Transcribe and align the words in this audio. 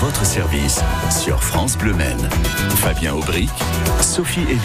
votre 0.00 0.24
service 0.24 0.80
sur 1.10 1.42
France 1.44 1.76
Bleu 1.76 1.92
Maine. 1.92 2.26
Fabien 2.76 3.12
Aubric, 3.12 3.50
Sophie 4.00 4.40
Elie. 4.40 4.58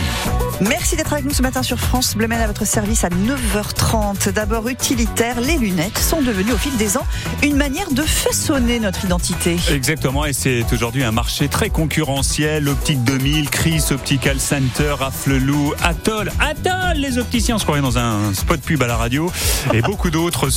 Merci 0.62 0.96
d'être 0.96 1.12
avec 1.12 1.26
nous 1.26 1.34
ce 1.34 1.42
matin 1.42 1.62
sur 1.62 1.78
France 1.78 2.16
Bleu 2.16 2.30
Maine 2.30 2.40
à 2.40 2.48
votre 2.48 2.66
service 2.66 3.04
à 3.04 3.10
9h30. 3.10 4.30
D'abord 4.30 4.70
utilitaire, 4.70 5.42
les 5.42 5.58
lunettes 5.58 5.98
sont 5.98 6.22
devenues 6.22 6.54
au 6.54 6.58
fil 6.58 6.78
des 6.78 6.96
ans 6.96 7.06
une 7.44 7.58
manière 7.58 7.92
de 7.92 8.02
façonner 8.04 8.80
notre 8.80 9.04
identité. 9.04 9.58
Exactement, 9.70 10.26
et 10.26 10.32
c'est 10.32 10.64
aujourd'hui 10.72 11.04
un 11.04 11.12
marché 11.12 11.50
très 11.50 11.70
concurrentiel. 11.70 12.70
Optique 12.70 13.04
2000, 13.04 13.50
Chris 13.50 13.84
Optical 13.92 14.40
Center, 14.40 14.96
Afflelou, 15.02 15.74
Atoll, 15.84 16.32
Atoll, 16.40 16.96
les 16.96 17.18
opticiens, 17.18 17.56
on 17.56 17.60
se 17.60 17.66
croirait 17.66 17.82
dans 17.82 17.98
un 17.98 18.34
spot 18.34 18.62
pub 18.62 18.82
à 18.82 18.88
la 18.88 18.96
radio, 18.96 19.30
et 19.74 19.82
beaucoup 19.82 20.12
d'autres, 20.12 20.48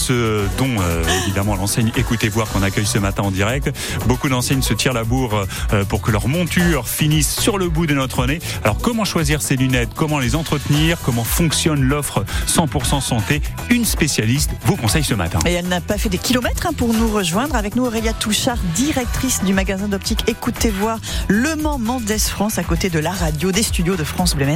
dont 0.56 0.76
euh, 0.80 1.02
évidemment 1.24 1.56
l'enseigne 1.56 1.90
Écoutez 1.96 2.28
voir 2.28 2.48
qu'on 2.48 2.62
accueille 2.62 2.86
ce 2.86 2.98
matin 2.98 3.24
en 3.24 3.32
direct. 3.32 3.70
Beaucoup 4.06 4.28
d'enseignes 4.28 4.62
se 4.68 4.74
tirent 4.74 4.92
la 4.92 5.04
bourre 5.04 5.46
euh, 5.72 5.84
pour 5.84 6.02
que 6.02 6.10
leur 6.10 6.28
monture 6.28 6.88
finisse 6.88 7.38
sur 7.38 7.56
le 7.58 7.68
bout 7.68 7.86
de 7.86 7.94
notre 7.94 8.26
nez. 8.26 8.38
Alors 8.64 8.78
comment 8.78 9.04
choisir 9.04 9.40
ces 9.40 9.56
lunettes? 9.56 9.90
Comment 9.94 10.18
les 10.18 10.34
entretenir? 10.34 10.98
Comment 11.04 11.24
fonctionne 11.24 11.82
l'offre 11.82 12.24
100% 12.46 13.00
santé? 13.00 13.40
Une 13.70 13.84
spécialiste 13.84 14.50
vous 14.64 14.76
conseille 14.76 15.04
ce 15.04 15.14
matin. 15.14 15.38
Et 15.46 15.52
elle 15.52 15.68
n'a 15.68 15.80
pas 15.80 15.96
fait 15.96 16.08
des 16.08 16.18
kilomètres 16.18 16.66
hein, 16.66 16.72
pour 16.76 16.92
nous 16.92 17.08
rejoindre. 17.08 17.54
Avec 17.54 17.76
nous 17.76 17.86
Aurélia 17.86 18.12
Touchard, 18.12 18.58
directrice 18.74 19.42
du 19.44 19.54
magasin 19.54 19.88
d'optique 19.88 20.24
Écoutez 20.26 20.70
voir 20.70 20.98
Le 21.28 21.56
Mans 21.56 21.78
Mendès 21.78 22.18
France 22.18 22.58
à 22.58 22.64
côté 22.64 22.90
de 22.90 22.98
la 22.98 23.12
radio 23.12 23.52
des 23.52 23.62
studios 23.62 23.96
de 23.96 24.04
France 24.04 24.34
Bleu 24.34 24.46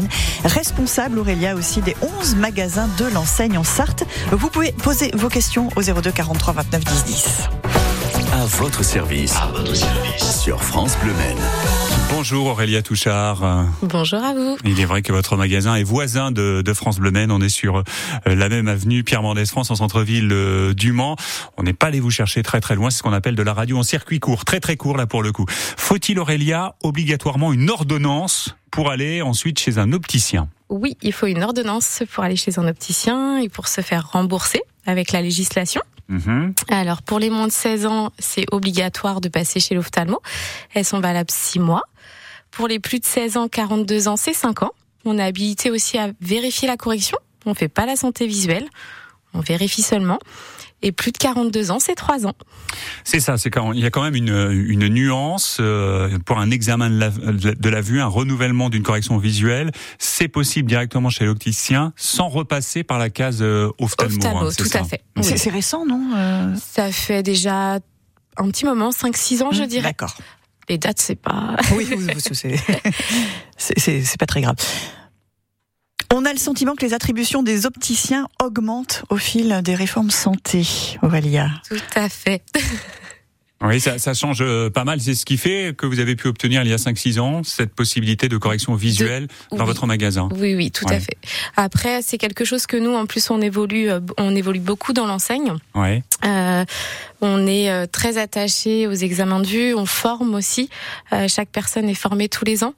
Responsable 0.44 1.18
Aurélia 1.18 1.54
aussi 1.54 1.80
des 1.80 1.96
11 2.20 2.36
magasins 2.36 2.88
de 2.98 3.04
l'enseigne 3.06 3.58
en 3.58 3.64
Sarthe. 3.64 4.04
Vous 4.30 4.48
pouvez 4.48 4.72
poser 4.72 5.10
vos 5.14 5.28
questions 5.28 5.68
au 5.76 5.82
02 5.82 6.10
43 6.12 6.54
29 6.54 6.84
10 6.84 7.04
10. 7.04 7.71
À 8.32 8.46
votre 8.46 8.82
service. 8.82 9.36
À 9.36 9.46
votre 9.48 9.76
service. 9.76 10.40
Sur 10.40 10.62
France 10.62 10.96
Bleu 11.02 11.12
Maine. 11.12 11.36
Bonjour 12.10 12.46
Aurélia 12.46 12.80
Touchard. 12.80 13.66
Bonjour 13.82 14.24
à 14.24 14.32
vous. 14.32 14.56
Il 14.64 14.80
est 14.80 14.86
vrai 14.86 15.02
que 15.02 15.12
votre 15.12 15.36
magasin 15.36 15.74
est 15.74 15.82
voisin 15.82 16.30
de, 16.30 16.62
de 16.64 16.72
France 16.72 16.98
Bleu 16.98 17.10
Maine. 17.10 17.30
On 17.30 17.42
est 17.42 17.50
sur 17.50 17.76
euh, 17.76 17.82
la 18.24 18.48
même 18.48 18.68
avenue 18.68 19.04
Pierre 19.04 19.22
Mendès 19.22 19.44
France 19.44 19.70
en 19.70 19.74
centre-ville 19.74 20.30
euh, 20.32 20.72
du 20.72 20.92
Mans. 20.92 21.16
On 21.58 21.62
n'est 21.62 21.74
pas 21.74 21.88
allé 21.88 22.00
vous 22.00 22.10
chercher 22.10 22.42
très 22.42 22.60
très 22.60 22.74
loin. 22.74 22.88
C'est 22.88 22.98
ce 22.98 23.02
qu'on 23.02 23.12
appelle 23.12 23.34
de 23.34 23.42
la 23.42 23.52
radio 23.52 23.76
en 23.76 23.82
circuit 23.82 24.18
court, 24.18 24.46
très 24.46 24.60
très 24.60 24.76
court 24.76 24.96
là 24.96 25.06
pour 25.06 25.22
le 25.22 25.32
coup. 25.32 25.44
Faut-il 25.48 26.18
Aurélia 26.18 26.74
obligatoirement 26.82 27.52
une 27.52 27.68
ordonnance 27.68 28.56
pour 28.70 28.90
aller 28.90 29.20
ensuite 29.20 29.58
chez 29.58 29.76
un 29.76 29.92
opticien? 29.92 30.48
Oui, 30.70 30.96
il 31.02 31.12
faut 31.12 31.26
une 31.26 31.42
ordonnance 31.42 32.02
pour 32.10 32.24
aller 32.24 32.36
chez 32.36 32.58
un 32.58 32.66
opticien 32.66 33.36
et 33.38 33.50
pour 33.50 33.68
se 33.68 33.82
faire 33.82 34.10
rembourser 34.10 34.62
avec 34.86 35.12
la 35.12 35.20
législation. 35.20 35.82
Mhm. 36.08 36.54
Alors 36.68 37.02
pour 37.02 37.18
les 37.18 37.30
moins 37.30 37.46
de 37.46 37.52
16 37.52 37.86
ans, 37.86 38.12
c'est 38.18 38.46
obligatoire 38.52 39.20
de 39.20 39.28
passer 39.28 39.60
chez 39.60 39.74
l'ophtalmo. 39.74 40.20
Elles 40.74 40.84
sont 40.84 41.00
valables 41.00 41.30
6 41.30 41.58
mois. 41.58 41.82
Pour 42.50 42.68
les 42.68 42.78
plus 42.78 42.98
de 42.98 43.04
16 43.04 43.36
ans, 43.36 43.48
42 43.48 44.08
ans, 44.08 44.16
c'est 44.16 44.34
5 44.34 44.62
ans. 44.62 44.72
On 45.04 45.18
est 45.18 45.22
habilité 45.22 45.70
aussi 45.70 45.98
à 45.98 46.10
vérifier 46.20 46.68
la 46.68 46.76
correction. 46.76 47.18
On 47.46 47.54
fait 47.54 47.68
pas 47.68 47.86
la 47.86 47.96
santé 47.96 48.26
visuelle. 48.26 48.68
On 49.34 49.40
vérifie 49.40 49.82
seulement. 49.82 50.18
Et 50.82 50.92
plus 50.92 51.12
de 51.12 51.18
42 51.18 51.70
ans, 51.70 51.78
c'est 51.78 51.94
3 51.94 52.26
ans. 52.26 52.34
C'est 53.04 53.20
ça, 53.20 53.38
c'est 53.38 53.50
quand 53.50 53.72
il 53.72 53.80
y 53.80 53.86
a 53.86 53.90
quand 53.90 54.02
même 54.02 54.16
une, 54.16 54.50
une 54.68 54.88
nuance 54.88 55.58
euh, 55.60 56.18
pour 56.26 56.38
un 56.38 56.50
examen 56.50 56.90
de 56.90 56.98
la, 56.98 57.10
de 57.10 57.68
la 57.68 57.80
vue, 57.80 58.00
un 58.00 58.06
renouvellement 58.06 58.68
d'une 58.68 58.82
correction 58.82 59.18
visuelle. 59.18 59.70
C'est 59.98 60.28
possible 60.28 60.68
directement 60.68 61.08
chez 61.08 61.24
l'opticien 61.24 61.92
sans 61.96 62.28
repasser 62.28 62.82
par 62.82 62.98
la 62.98 63.10
case 63.10 63.42
euh, 63.42 63.70
ophtalmo. 63.78 64.16
Ophtalmo, 64.16 64.38
hein, 64.38 64.48
c'est 64.50 64.62
tout 64.62 64.68
ça. 64.68 64.80
à 64.80 64.84
fait. 64.84 65.02
C'est 65.20 65.32
Oui. 65.32 65.38
c'est 65.38 65.50
récent, 65.50 65.86
non 65.86 66.02
euh, 66.16 66.54
Ça 66.56 66.90
fait 66.90 67.22
déjà 67.22 67.78
un 68.36 68.50
petit 68.50 68.64
moment, 68.64 68.90
5-6 68.90 69.42
ans, 69.42 69.52
je 69.52 69.62
hmm, 69.62 69.66
dirais. 69.66 69.82
D'accord. 69.82 70.14
Les 70.68 70.78
dates, 70.78 71.00
c'est 71.00 71.16
pas... 71.16 71.56
Oui, 71.76 71.86
c'est 73.56 74.18
pas 74.18 74.26
très 74.26 74.40
grave. 74.40 74.56
On 76.14 76.26
a 76.26 76.32
le 76.32 76.38
sentiment 76.38 76.74
que 76.74 76.84
les 76.84 76.92
attributions 76.92 77.42
des 77.42 77.64
opticiens 77.64 78.28
augmentent 78.42 79.02
au 79.08 79.16
fil 79.16 79.62
des 79.64 79.74
réformes 79.74 80.10
santé, 80.10 80.62
Aurélia. 81.00 81.48
Tout 81.66 81.80
à 81.94 82.10
fait. 82.10 82.42
Oui, 83.64 83.80
ça, 83.80 83.98
ça 83.98 84.14
change 84.14 84.38
euh, 84.40 84.70
pas 84.70 84.84
mal. 84.84 85.00
C'est 85.00 85.14
ce 85.14 85.24
qui 85.24 85.36
fait 85.36 85.74
que 85.76 85.86
vous 85.86 86.00
avez 86.00 86.16
pu 86.16 86.26
obtenir 86.28 86.62
il 86.62 86.68
y 86.70 86.72
a 86.72 86.76
5-6 86.76 87.20
ans 87.20 87.42
cette 87.44 87.74
possibilité 87.74 88.28
de 88.28 88.36
correction 88.36 88.74
visuelle 88.74 89.28
dans 89.50 89.58
oui. 89.58 89.64
votre 89.66 89.86
magasin. 89.86 90.28
Oui, 90.36 90.54
oui, 90.54 90.70
tout 90.70 90.84
Ouais. 90.86 90.96
à 90.96 91.00
fait. 91.00 91.16
Après, 91.56 92.02
c'est 92.02 92.18
quelque 92.18 92.44
chose 92.44 92.66
que 92.66 92.76
nous, 92.76 92.92
en 92.94 93.06
plus, 93.06 93.30
on 93.30 93.40
évolue, 93.40 93.90
euh, 93.90 94.00
on 94.18 94.34
évolue 94.34 94.60
beaucoup 94.60 94.92
dans 94.92 95.06
l'enseigne. 95.06 95.52
Ouais. 95.74 96.02
Euh, 96.24 96.64
on 97.20 97.46
est 97.46 97.70
euh, 97.70 97.86
très 97.90 98.18
attaché 98.18 98.86
aux 98.86 98.92
examens 98.92 99.40
de 99.40 99.46
vue, 99.46 99.74
on 99.74 99.86
forme 99.86 100.34
aussi. 100.34 100.68
Euh, 101.12 101.28
chaque 101.28 101.48
personne 101.50 101.88
est 101.88 101.94
formée 101.94 102.28
tous 102.28 102.44
les 102.44 102.64
ans. 102.64 102.74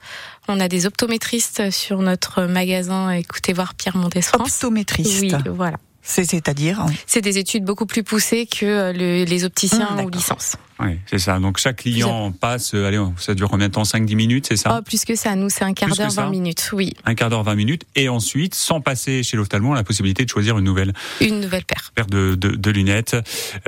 On 0.49 0.61
a 0.61 0.69
des 0.69 0.85
optométristes 0.87 1.71
sur 1.71 2.01
notre 2.01 2.43
magasin. 2.43 3.11
Écoutez 3.13 3.53
voir 3.55 3.75
Pierre 3.75 3.97
Mendès 3.97 4.21
France. 4.23 4.57
Optométriste. 4.57 5.23
Oui, 5.23 5.33
voilà. 5.51 5.79
C'est- 6.07 6.25
C'est-à-dire 6.25 6.85
C'est 7.07 7.23
des 7.23 7.39
études 7.39 7.65
beaucoup 7.65 7.87
plus 7.87 8.03
poussées 8.03 8.45
que 8.47 8.93
le- 8.95 9.25
les 9.25 9.45
opticiens 9.47 9.89
Hum, 9.99 10.05
ou 10.05 10.11
licences. 10.11 10.57
Oui, 10.81 10.99
c'est 11.07 11.19
ça. 11.19 11.39
Donc 11.39 11.59
chaque 11.59 11.77
client 11.77 12.33
passe, 12.33 12.75
euh, 12.75 12.87
allez, 12.89 13.01
ça 13.19 13.35
dure 13.35 13.49
combien 13.49 13.69
de 13.69 13.73
temps? 13.73 13.83
5-10 13.85 14.15
minutes, 14.17 14.47
c'est 14.49 14.57
ça? 14.57 14.77
Oh, 14.79 14.83
plus 14.83 15.05
que 15.05 15.15
ça, 15.15 15.37
nous, 15.37 15.49
c'est 15.49 15.65
un 15.65 15.73
quart 15.73 15.95
d'heure, 15.95 16.11
ça? 16.11 16.23
20 16.25 16.31
minutes. 16.31 16.71
Oui, 16.73 16.93
Un 17.05 17.15
quart 17.15 17.31
d'heure, 17.31 17.43
20 17.45 17.55
minutes. 17.55 17.85
Et 17.95 18.09
ensuite, 18.09 18.55
sans 18.55 18.81
passer 18.81 19.23
chez 19.23 19.37
l'ophtalmo, 19.37 19.71
on 19.71 19.73
a 19.73 19.77
la 19.77 19.85
possibilité 19.85 20.25
de 20.25 20.31
choisir 20.31 20.59
une 20.59 20.65
nouvelle 20.65 20.93
une 21.21 21.41
nouvelle 21.41 21.65
paire. 21.65 21.93
paire 21.95 22.07
de, 22.07 22.35
de, 22.35 22.51
de 22.51 22.71
lunettes. 22.71 23.17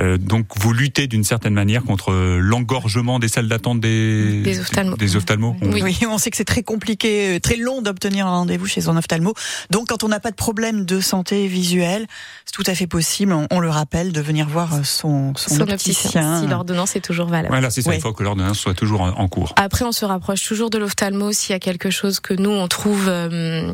Euh, 0.01 0.19
donc 0.19 0.47
vous 0.59 0.73
luttez 0.73 1.07
d'une 1.07 1.25
certaine 1.25 1.55
manière 1.55 1.85
contre 1.85 2.13
euh, 2.13 2.39
l'engorgement 2.41 3.19
des 3.19 3.29
salles 3.29 3.49
d'attente 3.49 3.81
des, 3.81 4.43
Des 4.43 4.59
ophtalmos. 4.61 4.99
Des 4.99 5.17
ophtalmos. 5.17 5.55
Oui. 5.63 5.83
Oui, 5.83 5.99
on 6.09 6.19
sait 6.19 6.31
que 6.31 6.37
c'est 6.37 6.45
très 6.45 6.63
compliqué, 6.65 7.37
euh, 7.37 7.41
très 7.41 7.57
long 7.57 7.83
d'obtenir 7.83 8.27
un 8.27 8.31
rendez-vous 8.31 8.67
chez 8.67 8.89
un 8.89 8.97
ophtalmo. 8.97 9.35
Donc, 9.71 9.89
quand 9.89 10.03
on 10.03 10.09
n'a 10.09 10.19
pas 10.21 10.31
de 10.31 10.37
problème 10.37 10.85
de 10.85 11.01
santé 11.01 11.47
visuelle, 11.47 12.07
c'est 12.45 12.53
tout 12.53 12.65
à 12.67 12.75
fait 12.75 12.87
possible, 12.89 13.33
on, 13.33 13.47
on 13.51 13.61
le 13.61 13.69
rappelle, 13.71 14.13
de 14.13 14.21
venir 14.21 14.49
voir 14.49 14.85
son, 14.85 15.35
son, 15.37 15.55
Son 15.55 15.61
opticien. 15.63 15.75
opticien, 15.95 16.41
si 16.43 16.47
l'ordonnance 16.49 16.97
est 16.97 17.06
toujours 17.07 17.29
valable. 17.29 17.49
Voilà, 17.49 17.71
c'est 17.71 17.83
ça. 17.83 17.91
Ouais. 17.91 17.97
Il 17.97 18.01
faut 18.03 18.13
que 18.13 18.23
l'ordonnance 18.23 18.59
soit 18.59 18.75
toujours 18.75 19.01
en, 19.01 19.09
en 19.11 19.29
cours. 19.29 19.53
Après, 19.57 19.85
on 19.85 19.93
se 19.93 20.05
rapproche 20.05 20.43
toujours 20.43 20.71
de 20.71 20.79
l'ophtalmo 20.79 21.33
s'il 21.33 21.53
y 21.53 21.57
a 21.57 21.61
quelque 21.61 21.91
chose 21.91 22.21
que 22.21 22.35
nous 22.35 22.51
on 22.51 22.69
trouve 22.69 23.07
euh, 23.09 23.73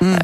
Mm. 0.00 0.04
euh, 0.06 0.16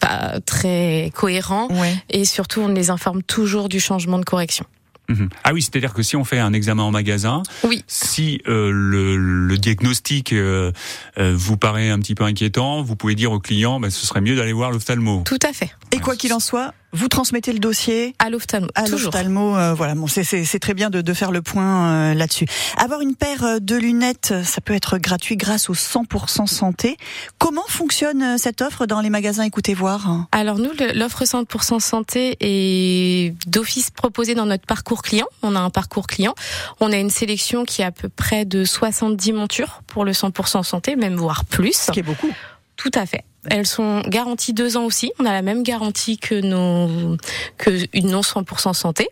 pas 0.00 0.38
très 0.44 1.10
cohérent. 1.14 1.68
Ouais. 1.70 1.94
Et 2.10 2.24
surtout, 2.26 2.60
on 2.60 2.68
les 2.68 2.90
informe 2.90 3.22
toujours 3.22 3.68
du 3.70 3.80
changement 3.80 4.18
de 4.18 4.24
correction. 4.24 4.66
Mhm. 5.08 5.28
Ah 5.44 5.52
oui, 5.52 5.60
c'est-à-dire 5.60 5.92
que 5.92 6.02
si 6.02 6.16
on 6.16 6.24
fait 6.24 6.38
un 6.38 6.52
examen 6.54 6.82
en 6.82 6.90
magasin, 6.90 7.42
Oui. 7.62 7.84
si 7.86 8.40
euh, 8.48 8.70
le, 8.72 9.16
le 9.18 9.58
diagnostic 9.58 10.32
euh, 10.32 10.72
euh, 11.18 11.34
vous 11.36 11.58
paraît 11.58 11.90
un 11.90 11.98
petit 11.98 12.14
peu 12.14 12.24
inquiétant, 12.24 12.82
vous 12.82 12.96
pouvez 12.96 13.14
dire 13.14 13.30
au 13.32 13.38
client, 13.38 13.80
bah, 13.80 13.90
ce 13.90 14.06
serait 14.06 14.22
mieux 14.22 14.34
d'aller 14.36 14.54
voir 14.54 14.70
l'ophtalmo. 14.70 15.22
Tout 15.26 15.38
à 15.46 15.52
fait. 15.52 15.70
Et 15.92 15.98
quoi 16.00 16.16
qu'il 16.16 16.32
en 16.32 16.40
soit, 16.40 16.72
vous 16.94 17.08
transmettez 17.08 17.52
le 17.52 17.58
dossier 17.58 18.14
À 18.18 18.30
l'ophtalmo. 18.30 18.68
à 18.74 18.86
l'ophtalmo. 18.86 19.56
euh, 19.56 19.74
voilà, 19.74 19.94
bon, 19.94 20.06
c'est- 20.06 20.58
très 20.60 20.74
bien 20.74 20.88
de, 20.88 21.00
de 21.02 21.12
faire 21.12 21.30
le 21.32 21.42
point 21.42 21.90
euh, 21.90 22.14
là-dessus. 22.14 22.46
Avoir 22.78 23.00
une 23.00 23.14
paire 23.16 23.44
euh, 23.44 23.58
de 23.60 23.76
lunettes, 23.76 24.32
ça 24.44 24.60
peut 24.60 24.72
être 24.72 24.98
gratuit 24.98 25.36
grâce 25.36 25.68
au 25.68 25.74
100% 25.74 26.46
santé. 26.46 26.96
Comment 27.38 27.64
fonctionne 27.68 28.38
cette 28.38 28.62
offre 28.62 28.86
dans 28.86 29.00
les 29.00 29.10
magasins? 29.10 29.42
Écoutez 29.42 29.74
voir 29.74 30.26
Alors 30.32 30.58
nous, 30.58 30.70
l'offre 30.94 31.24
100% 31.24 31.80
santé 31.80 32.36
est 32.40 33.34
d'office 33.48 33.90
proposée 33.90 34.34
dans 34.34 34.46
notre 34.46 34.64
parcours 34.66 35.02
client. 35.02 35.26
On 35.42 35.56
a 35.56 35.60
un 35.60 35.70
parcours 35.70 36.06
client. 36.06 36.34
On 36.80 36.92
a 36.92 36.96
une 36.96 37.10
sélection 37.10 37.64
qui 37.64 37.82
est 37.82 37.84
à 37.84 37.92
peu 37.92 38.08
près 38.08 38.44
de 38.44 38.64
70 38.64 39.32
montures 39.32 39.82
pour 39.88 40.04
le 40.04 40.12
100% 40.12 40.62
santé, 40.62 40.94
même 40.96 41.16
voire 41.16 41.44
plus. 41.44 41.74
Ce 41.74 41.90
qui 41.90 41.98
est 41.98 42.02
beaucoup. 42.04 42.30
Tout 42.76 42.90
à 42.94 43.04
fait. 43.06 43.24
Elles 43.50 43.66
sont 43.66 44.00
garanties 44.08 44.52
deux 44.52 44.76
ans 44.76 44.84
aussi. 44.84 45.12
On 45.18 45.24
a 45.26 45.32
la 45.32 45.42
même 45.42 45.62
garantie 45.62 46.18
que 46.18 46.40
nos 46.40 47.16
que 47.58 47.86
une 47.92 48.10
non 48.10 48.20
100% 48.20 48.72
santé. 48.74 49.08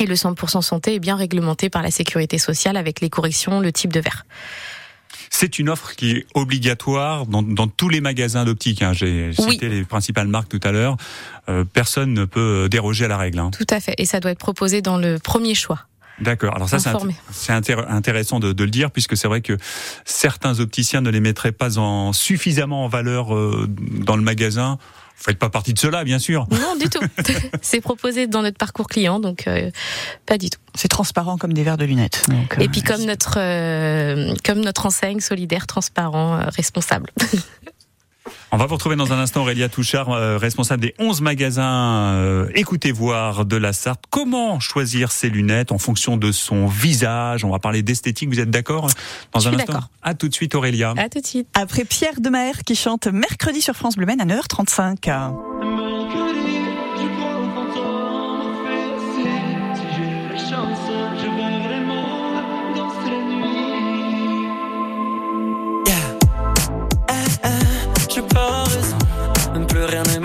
Et 0.00 0.06
le 0.06 0.14
100% 0.14 0.62
santé 0.62 0.94
est 0.94 0.98
bien 0.98 1.16
réglementé 1.16 1.68
par 1.68 1.82
la 1.82 1.90
sécurité 1.90 2.38
sociale 2.38 2.76
avec 2.76 3.00
les 3.00 3.10
corrections, 3.10 3.60
le 3.60 3.72
type 3.72 3.92
de 3.92 4.00
verre. 4.00 4.24
C'est 5.30 5.58
une 5.58 5.68
offre 5.68 5.94
qui 5.94 6.10
est 6.12 6.26
obligatoire 6.34 7.26
dans, 7.26 7.42
dans 7.42 7.66
tous 7.68 7.88
les 7.88 8.00
magasins 8.00 8.44
d'optique. 8.44 8.82
Hein. 8.82 8.92
J'ai 8.92 9.30
Oui. 9.38 9.52
cité 9.52 9.68
les 9.68 9.84
principales 9.84 10.28
marques 10.28 10.48
tout 10.48 10.60
à 10.62 10.72
l'heure. 10.72 10.96
Euh, 11.48 11.64
personne 11.64 12.12
ne 12.14 12.24
peut 12.24 12.68
déroger 12.70 13.04
à 13.04 13.08
la 13.08 13.16
règle. 13.18 13.38
hein. 13.38 13.50
Tout 13.56 13.66
à 13.70 13.80
fait. 13.80 13.94
Et 13.98 14.04
ça 14.06 14.20
doit 14.20 14.30
être 14.30 14.38
proposé 14.38 14.82
dans 14.82 14.96
le 14.98 15.18
premier 15.18 15.54
choix. 15.54 15.80
D'accord. 16.22 16.54
Alors 16.54 16.68
ça, 16.68 16.78
c'est 16.78 17.52
intér- 17.52 17.86
intéressant 17.88 18.40
de, 18.40 18.52
de 18.52 18.64
le 18.64 18.70
dire 18.70 18.90
puisque 18.90 19.16
c'est 19.16 19.28
vrai 19.28 19.40
que 19.40 19.56
certains 20.04 20.60
opticiens 20.60 21.00
ne 21.00 21.10
les 21.10 21.20
mettraient 21.20 21.52
pas 21.52 21.78
en 21.78 22.12
suffisamment 22.12 22.84
en 22.84 22.88
valeur 22.88 23.34
euh, 23.34 23.68
dans 23.68 24.16
le 24.16 24.22
magasin. 24.22 24.78
Vous 25.18 25.24
faites 25.24 25.38
pas 25.38 25.50
partie 25.50 25.72
de 25.72 25.78
cela, 25.78 26.02
bien 26.02 26.18
sûr. 26.18 26.46
Non, 26.50 26.76
du 26.80 26.88
tout. 26.88 27.00
C'est 27.62 27.80
proposé 27.80 28.26
dans 28.26 28.42
notre 28.42 28.56
parcours 28.58 28.88
client, 28.88 29.20
donc 29.20 29.46
euh, 29.46 29.70
pas 30.26 30.38
du 30.38 30.50
tout. 30.50 30.58
C'est 30.74 30.88
transparent 30.88 31.38
comme 31.38 31.52
des 31.52 31.62
verres 31.62 31.76
de 31.76 31.84
lunettes. 31.84 32.24
Donc, 32.28 32.58
euh, 32.58 32.62
Et 32.62 32.68
puis 32.68 32.82
comme 32.82 33.04
notre 33.04 33.34
euh, 33.38 34.34
comme 34.44 34.60
notre 34.60 34.86
enseigne 34.86 35.20
solidaire, 35.20 35.66
transparent, 35.66 36.38
euh, 36.40 36.44
responsable. 36.56 37.10
On 38.54 38.58
va 38.58 38.66
vous 38.66 38.74
retrouver 38.74 38.96
dans 38.96 39.14
un 39.14 39.18
instant 39.18 39.40
Aurélia 39.40 39.70
Touchard, 39.70 40.10
euh, 40.10 40.36
responsable 40.36 40.82
des 40.82 40.94
11 40.98 41.22
magasins 41.22 42.12
euh, 42.16 42.50
Écoutez 42.54 42.92
voir 42.92 43.46
de 43.46 43.56
la 43.56 43.72
Sarthe. 43.72 44.04
Comment 44.10 44.60
choisir 44.60 45.10
ses 45.10 45.30
lunettes 45.30 45.72
en 45.72 45.78
fonction 45.78 46.18
de 46.18 46.32
son 46.32 46.66
visage? 46.66 47.46
On 47.46 47.50
va 47.50 47.58
parler 47.58 47.82
d'esthétique, 47.82 48.28
vous 48.28 48.40
êtes 48.40 48.50
d'accord? 48.50 48.88
Dans 49.32 49.40
Je 49.40 49.48
un 49.48 49.52
suis 49.52 49.60
instant. 49.60 49.72
d'accord. 49.72 49.88
À 50.02 50.12
tout 50.12 50.28
de 50.28 50.34
suite 50.34 50.54
Aurélia. 50.54 50.92
À 50.98 51.08
tout 51.08 51.20
de 51.22 51.26
suite. 51.26 51.48
Après 51.54 51.84
Pierre 51.86 52.20
Demaer 52.20 52.52
qui 52.66 52.74
chante 52.76 53.06
mercredi 53.06 53.62
sur 53.62 53.74
France 53.74 53.96
Bleu 53.96 54.04
Maine 54.04 54.20
à 54.20 54.26
9h35. 54.26 55.81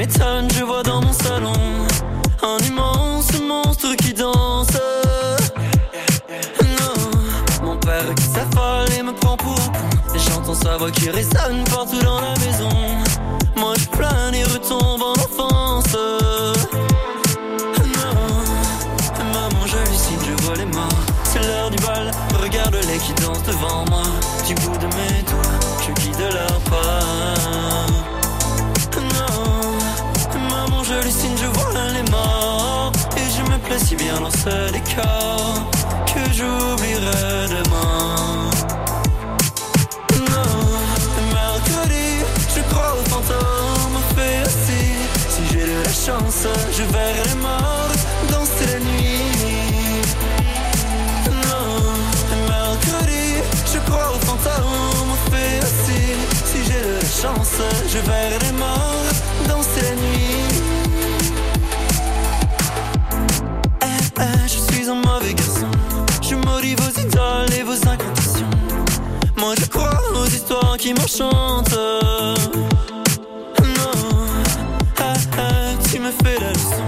Je 0.09 0.63
vois 0.63 0.83
dans 0.83 1.01
mon 1.01 1.13
salon 1.13 1.53
un 2.43 2.57
immense 2.65 3.39
monstre 3.41 3.95
qui 3.95 4.13
danse. 4.13 4.67
Non, 6.61 7.65
mon 7.65 7.77
père 7.77 8.13
qui 8.15 8.23
s'affole 8.23 8.91
et 8.97 9.03
me 9.03 9.13
prend 9.13 9.37
pour 9.37 9.55
con, 9.55 10.15
et 10.15 10.19
j'entends 10.19 10.55
sa 10.55 10.77
voix 10.77 10.91
qui 10.91 11.09
résonne 11.09 11.63
partout 11.65 12.01
dans 12.03 12.21
la 12.21 12.33
maison. 12.45 12.69
Moi 13.55 13.73
je 13.79 13.87
plane 13.87 14.35
et 14.35 14.43
retombe 14.43 15.01
en 15.01 15.13
enfance. 15.13 15.95
Non, 17.97 18.15
maman 19.33 19.65
j'hallucine, 19.65 20.19
je 20.25 20.43
vois 20.43 20.55
les 20.55 20.65
morts. 20.65 20.89
C'est 21.23 21.41
l'heure 21.41 21.69
du 21.69 21.77
bal, 21.83 22.11
regarde-les 22.41 22.97
qui 22.99 23.13
dansent 23.21 23.43
devant 23.43 23.85
moi. 23.89 24.03
Du 24.47 24.55
Si 33.79 33.95
bien 33.95 34.19
dans 34.19 34.29
ce 34.31 34.71
décor 34.71 35.69
que 36.07 36.33
j'oublierai 36.33 37.47
demain. 37.47 38.49
Non, 40.33 40.57
mercredi, 41.33 42.25
je 42.53 42.61
crois 42.69 42.93
aux 42.99 43.09
fantômes, 43.09 43.99
fait 44.15 44.41
aussi. 44.41 44.83
Si 45.29 45.41
j'ai 45.51 45.65
de 45.67 45.83
la 45.83 45.93
chance, 45.93 46.47
je 46.71 46.83
verrai 46.83 47.23
les 47.29 47.35
morts 47.35 47.91
danser 48.29 48.65
la 48.73 48.79
nuit. 48.79 50.01
Non, 51.47 51.69
mercredi, 52.47 53.25
je 53.73 53.79
crois 53.89 54.09
aux 54.15 54.25
fantômes, 54.25 55.15
fait 55.31 55.59
aussi. 55.63 56.01
Si 56.45 56.57
j'ai 56.65 56.81
de 56.81 56.93
la 56.95 57.09
chance, 57.21 57.61
je 57.87 57.99
verrai 57.99 58.39
les 58.41 58.51
morts 58.53 58.86
vos 67.67 67.89
incantations. 67.89 68.49
Moi 69.35 69.53
je 69.59 69.65
crois 69.65 69.99
aux 70.15 70.25
histoires 70.25 70.77
qui 70.77 70.93
m'enchantent. 70.93 71.77
Non, 73.59 73.97
ah, 74.99 75.13
ah, 75.37 75.73
tu 75.91 75.99
me 75.99 76.11
fais 76.11 76.39
la 76.39 76.51
leçon. 76.53 76.87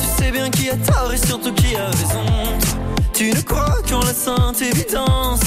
Tu 0.00 0.06
sais 0.16 0.32
bien 0.32 0.50
qui 0.50 0.68
a 0.68 0.76
tort 0.76 1.12
et 1.12 1.16
surtout 1.16 1.52
qui 1.52 1.76
a 1.76 1.86
raison. 1.86 2.26
Tu 3.12 3.30
ne 3.30 3.40
crois 3.40 3.80
qu'en 3.88 4.00
la 4.00 4.12
sainte 4.12 4.60
évidence. 4.62 5.46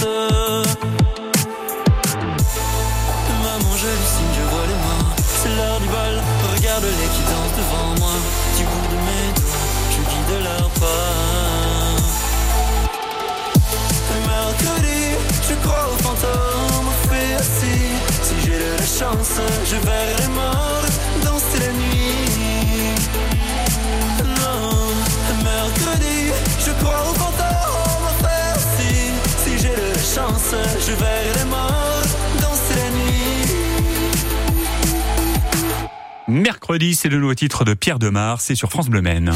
Maman, 3.43 3.73
j'hallucine, 3.81 4.31
je 4.37 4.43
vois 4.51 4.65
les 4.71 4.79
morts. 4.85 5.15
C'est 5.41 5.53
l'heure 5.57 5.79
du 5.81 5.87
bal, 5.87 6.15
regarde-les 6.55 7.09
qui 7.15 7.23
dansent 7.29 7.57
devant 7.61 7.89
moi. 7.99 8.15
Du 8.57 8.63
bout 8.63 8.87
de 8.93 8.99
mes 9.07 9.27
doigts, 9.35 9.67
je 9.91 9.99
guide 10.09 10.43
leur 10.43 10.69
pas. 10.79 11.18
Je 19.69 19.75
verrai 19.75 20.15
les 20.19 20.27
morts 20.29 20.85
danser 21.23 21.59
la 21.59 21.71
nuit. 21.73 22.95
Non, 24.23 24.93
mercredi, 25.43 26.31
je 26.65 26.71
crois 26.83 27.01
aux 27.09 27.13
fantômes, 27.13 28.09
fait 28.21 28.47
assis. 28.55 29.11
Si 29.43 29.51
j'ai 29.59 29.75
la 29.75 29.99
chance, 29.99 30.55
je 30.79 30.93
verrai 30.93 31.33
les 31.35 31.45
morts 31.45 32.09
danser 32.41 32.75
la 32.77 32.89
nuit. 32.97 33.49
Mercredi, 36.27 36.95
c'est 36.95 37.09
le 37.09 37.19
nouveau 37.19 37.35
titre 37.35 37.63
de 37.63 37.73
Pierre 37.73 37.99
Demar, 37.99 38.41
c'est 38.41 38.55
sur 38.55 38.69
France 38.69 38.89
Bleu 38.89 39.01
Maine. 39.01 39.33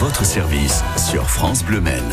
Votre 0.00 0.24
service 0.24 0.82
sur 0.96 1.30
France 1.30 1.64
Bleu 1.64 1.80
Maine. 1.80 2.10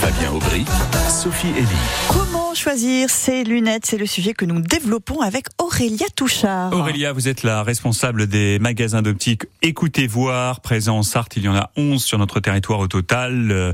Fabien 0.00 0.32
Aubry, 0.32 0.64
Sophie 1.10 1.50
Elie. 1.50 1.66
Comment 2.08 2.54
choisir 2.54 3.10
ses 3.10 3.44
lunettes? 3.44 3.84
C'est 3.84 3.98
le 3.98 4.06
sujet 4.06 4.32
que 4.32 4.46
nous 4.46 4.62
développons 4.62 5.20
avec 5.20 5.44
Aurélia 5.58 6.06
Touchard. 6.16 6.72
Aurélia, 6.72 7.12
vous 7.12 7.28
êtes 7.28 7.42
la 7.42 7.62
responsable 7.62 8.26
des 8.26 8.58
magasins 8.58 9.02
d'optique 9.02 9.42
Écoutez 9.60 10.06
Voir, 10.06 10.60
présents 10.62 10.98
en 10.98 11.02
Sarthe. 11.02 11.36
Il 11.36 11.42
y 11.42 11.48
en 11.48 11.54
a 11.54 11.70
11 11.76 12.02
sur 12.02 12.16
notre 12.16 12.40
territoire 12.40 12.80
au 12.80 12.88
total. 12.88 13.52
Euh, 13.52 13.72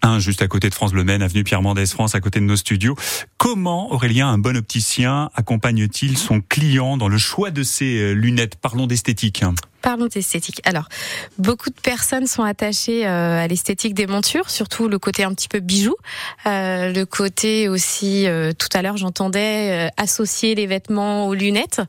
un 0.00 0.18
juste 0.18 0.40
à 0.40 0.48
côté 0.48 0.70
de 0.70 0.74
France 0.74 0.92
Bleu 0.92 1.04
Maine, 1.04 1.20
avenue 1.20 1.44
Pierre 1.44 1.60
Mendès 1.60 1.86
France, 1.86 2.14
à 2.14 2.20
côté 2.20 2.40
de 2.40 2.46
nos 2.46 2.56
studios. 2.56 2.96
Comment, 3.36 3.92
Aurélien, 3.92 4.28
un 4.28 4.38
bon 4.38 4.56
opticien 4.56 5.28
accompagne-t-il 5.34 6.16
son 6.16 6.40
client 6.40 6.96
dans 6.96 7.08
le 7.08 7.18
choix 7.18 7.50
de 7.50 7.62
ses 7.62 7.98
euh, 7.98 8.12
lunettes? 8.12 8.56
Parlons 8.56 8.86
d'esthétique. 8.86 9.44
Parlons 9.82 10.06
d'esthétique. 10.06 10.60
Alors, 10.64 10.88
beaucoup 11.38 11.70
de 11.70 11.74
personnes 11.80 12.26
sont 12.26 12.42
attachées 12.42 13.06
euh, 13.06 13.42
à 13.42 13.46
l'esthétique 13.46 13.94
des 13.94 14.06
montures, 14.06 14.50
surtout 14.50 14.88
le 14.88 14.98
côté 14.98 15.24
un 15.24 15.32
petit 15.32 15.48
peu 15.48 15.60
bijou, 15.60 15.94
euh, 16.46 16.92
le 16.92 17.04
côté 17.06 17.68
aussi. 17.68 18.26
euh, 18.26 18.52
tout 18.52 18.68
à 18.74 18.82
l'heure, 18.82 18.96
j'entendais 18.96 19.86
euh, 19.86 19.88
associer 19.96 20.54
les 20.54 20.66
vêtements 20.66 21.26
aux 21.28 21.34
lunettes, 21.34 21.80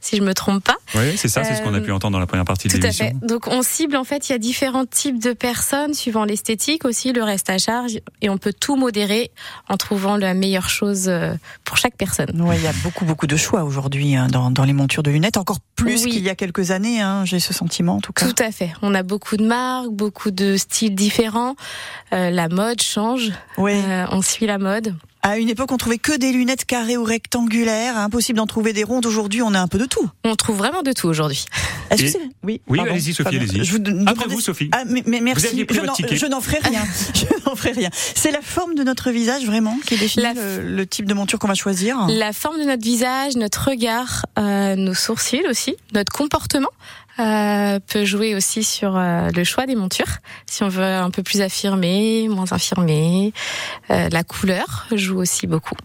si 0.00 0.16
je 0.16 0.22
me 0.22 0.32
trompe 0.34 0.64
pas. 0.64 0.76
Oui, 0.94 1.16
c'est 1.16 1.28
ça, 1.28 1.44
c'est 1.44 1.54
ce 1.54 1.62
qu'on 1.62 1.74
a 1.74 1.80
pu 1.80 1.92
entendre 1.92 2.12
dans 2.14 2.20
la 2.20 2.26
première 2.26 2.44
partie 2.44 2.68
de 2.68 2.72
Tout 2.72 2.78
à 2.78 2.88
l'émission. 2.88 3.06
fait. 3.20 3.26
Donc, 3.26 3.46
on 3.48 3.62
cible 3.62 3.96
en 3.96 4.04
fait. 4.04 4.28
Il 4.28 4.32
y 4.32 4.34
a 4.34 4.38
différents 4.38 4.86
types 4.86 5.22
de 5.22 5.32
personnes 5.32 5.94
suivant 5.94 6.24
l'esthétique 6.24 6.84
aussi, 6.84 7.12
le 7.12 7.22
reste 7.22 7.50
à 7.50 7.58
charge, 7.58 7.98
et 8.22 8.30
on 8.30 8.38
peut 8.38 8.52
tout 8.52 8.76
modérer 8.76 9.30
en 9.68 9.76
trouvant 9.76 10.16
la 10.16 10.34
meilleure 10.34 10.68
chose 10.70 11.10
pour 11.64 11.76
chaque 11.76 11.96
personne. 11.96 12.40
Ouais, 12.40 12.56
il 12.56 12.62
y 12.64 12.66
a 12.68 12.72
beaucoup 12.82 13.04
beaucoup 13.04 13.26
de 13.26 13.36
choix 13.36 13.64
aujourd'hui 13.64 14.16
hein, 14.16 14.28
dans, 14.28 14.50
dans 14.50 14.64
les 14.64 14.72
montures 14.72 15.02
de 15.02 15.10
lunettes, 15.10 15.36
encore 15.36 15.58
plus 15.76 16.04
Oui. 16.04 16.10
qu'il 16.12 16.22
y 16.22 16.30
a 16.30 16.34
quelques 16.34 16.70
années. 16.70 17.00
Hein, 17.00 17.24
J'ai 17.34 17.40
ce 17.40 17.52
sentiment 17.52 17.96
en 17.96 18.00
tout 18.00 18.12
cas. 18.12 18.26
Tout 18.26 18.42
à 18.42 18.52
fait. 18.52 18.72
On 18.82 18.94
a 18.94 19.02
beaucoup 19.02 19.36
de 19.36 19.44
marques, 19.44 19.90
beaucoup 19.90 20.30
de 20.30 20.56
styles 20.56 20.94
différents. 20.94 21.56
Euh, 22.12 22.30
la 22.30 22.48
mode 22.48 22.80
change. 22.80 23.32
Ouais. 23.58 23.74
Euh, 23.88 24.06
on 24.12 24.22
suit 24.22 24.46
la 24.46 24.58
mode. 24.58 24.94
À 25.26 25.38
une 25.38 25.48
époque, 25.48 25.72
on 25.72 25.78
trouvait 25.78 25.96
que 25.96 26.14
des 26.16 26.32
lunettes 26.32 26.66
carrées 26.66 26.98
ou 26.98 27.02
rectangulaires. 27.04 27.96
Impossible 27.96 28.36
d'en 28.36 28.46
trouver 28.46 28.74
des 28.74 28.84
rondes. 28.84 29.06
Aujourd'hui, 29.06 29.40
on 29.40 29.54
a 29.54 29.58
un 29.58 29.68
peu 29.68 29.78
de 29.78 29.86
tout. 29.86 30.06
On 30.22 30.36
trouve 30.36 30.58
vraiment 30.58 30.82
de 30.82 30.92
tout 30.92 31.08
aujourd'hui. 31.08 31.46
Est-ce 31.90 32.02
que 32.02 32.08
c'est- 32.08 32.18
Oui, 32.42 32.60
Oui, 32.68 32.78
allez-y, 32.80 33.14
Sophie, 33.14 33.36
allez-y. 33.36 33.64
Je 33.64 33.72
vous 33.72 33.78
de- 33.78 34.04
Après 34.06 34.26
vous, 34.28 34.40
Sophie. 34.42 34.68
Ah, 34.72 34.82
mais, 34.86 35.02
mais 35.06 35.20
merci. 35.22 35.46
aviez 35.46 35.64
pris 35.64 35.78
je 35.78 35.82
n'en- 35.82 35.94
ticket. 35.94 36.16
je 36.16 36.26
n'en 36.26 36.42
ferai 36.42 36.58
rien. 36.62 36.82
je 37.14 37.24
n'en 37.48 37.56
ferai 37.56 37.72
rien. 37.72 37.88
C'est 38.14 38.32
la 38.32 38.42
forme 38.42 38.74
de 38.74 38.84
notre 38.84 39.10
visage 39.10 39.46
vraiment 39.46 39.78
qui 39.86 39.96
définit 39.96 40.24
La- 40.24 40.34
le, 40.34 40.60
le 40.76 40.86
type 40.86 41.06
de 41.06 41.14
monture 41.14 41.38
qu'on 41.38 41.48
va 41.48 41.54
choisir. 41.54 42.06
La 42.08 42.34
forme 42.34 42.58
de 42.58 42.64
notre 42.64 42.84
visage, 42.84 43.34
notre 43.36 43.70
regard, 43.70 44.26
euh, 44.38 44.76
nos 44.76 44.94
sourcils 44.94 45.42
aussi, 45.48 45.74
notre 45.94 46.12
comportement 46.12 46.68
euh, 47.18 47.78
peut 47.86 48.04
jouer 48.04 48.34
aussi 48.34 48.64
sur 48.64 48.96
euh, 48.96 49.30
le 49.34 49.44
choix 49.44 49.66
des 49.66 49.74
montures. 49.76 50.18
Si 50.46 50.62
on 50.62 50.68
veut 50.68 50.82
un 50.82 51.10
peu 51.10 51.22
plus 51.22 51.40
affirmé, 51.40 52.28
moins 52.28 52.50
affirmé, 52.50 53.32
Euh, 53.90 54.08
la 54.10 54.24
couleur 54.24 54.86
joue 54.92 55.18
aussi 55.18 55.46
beaucoup. 55.46 55.76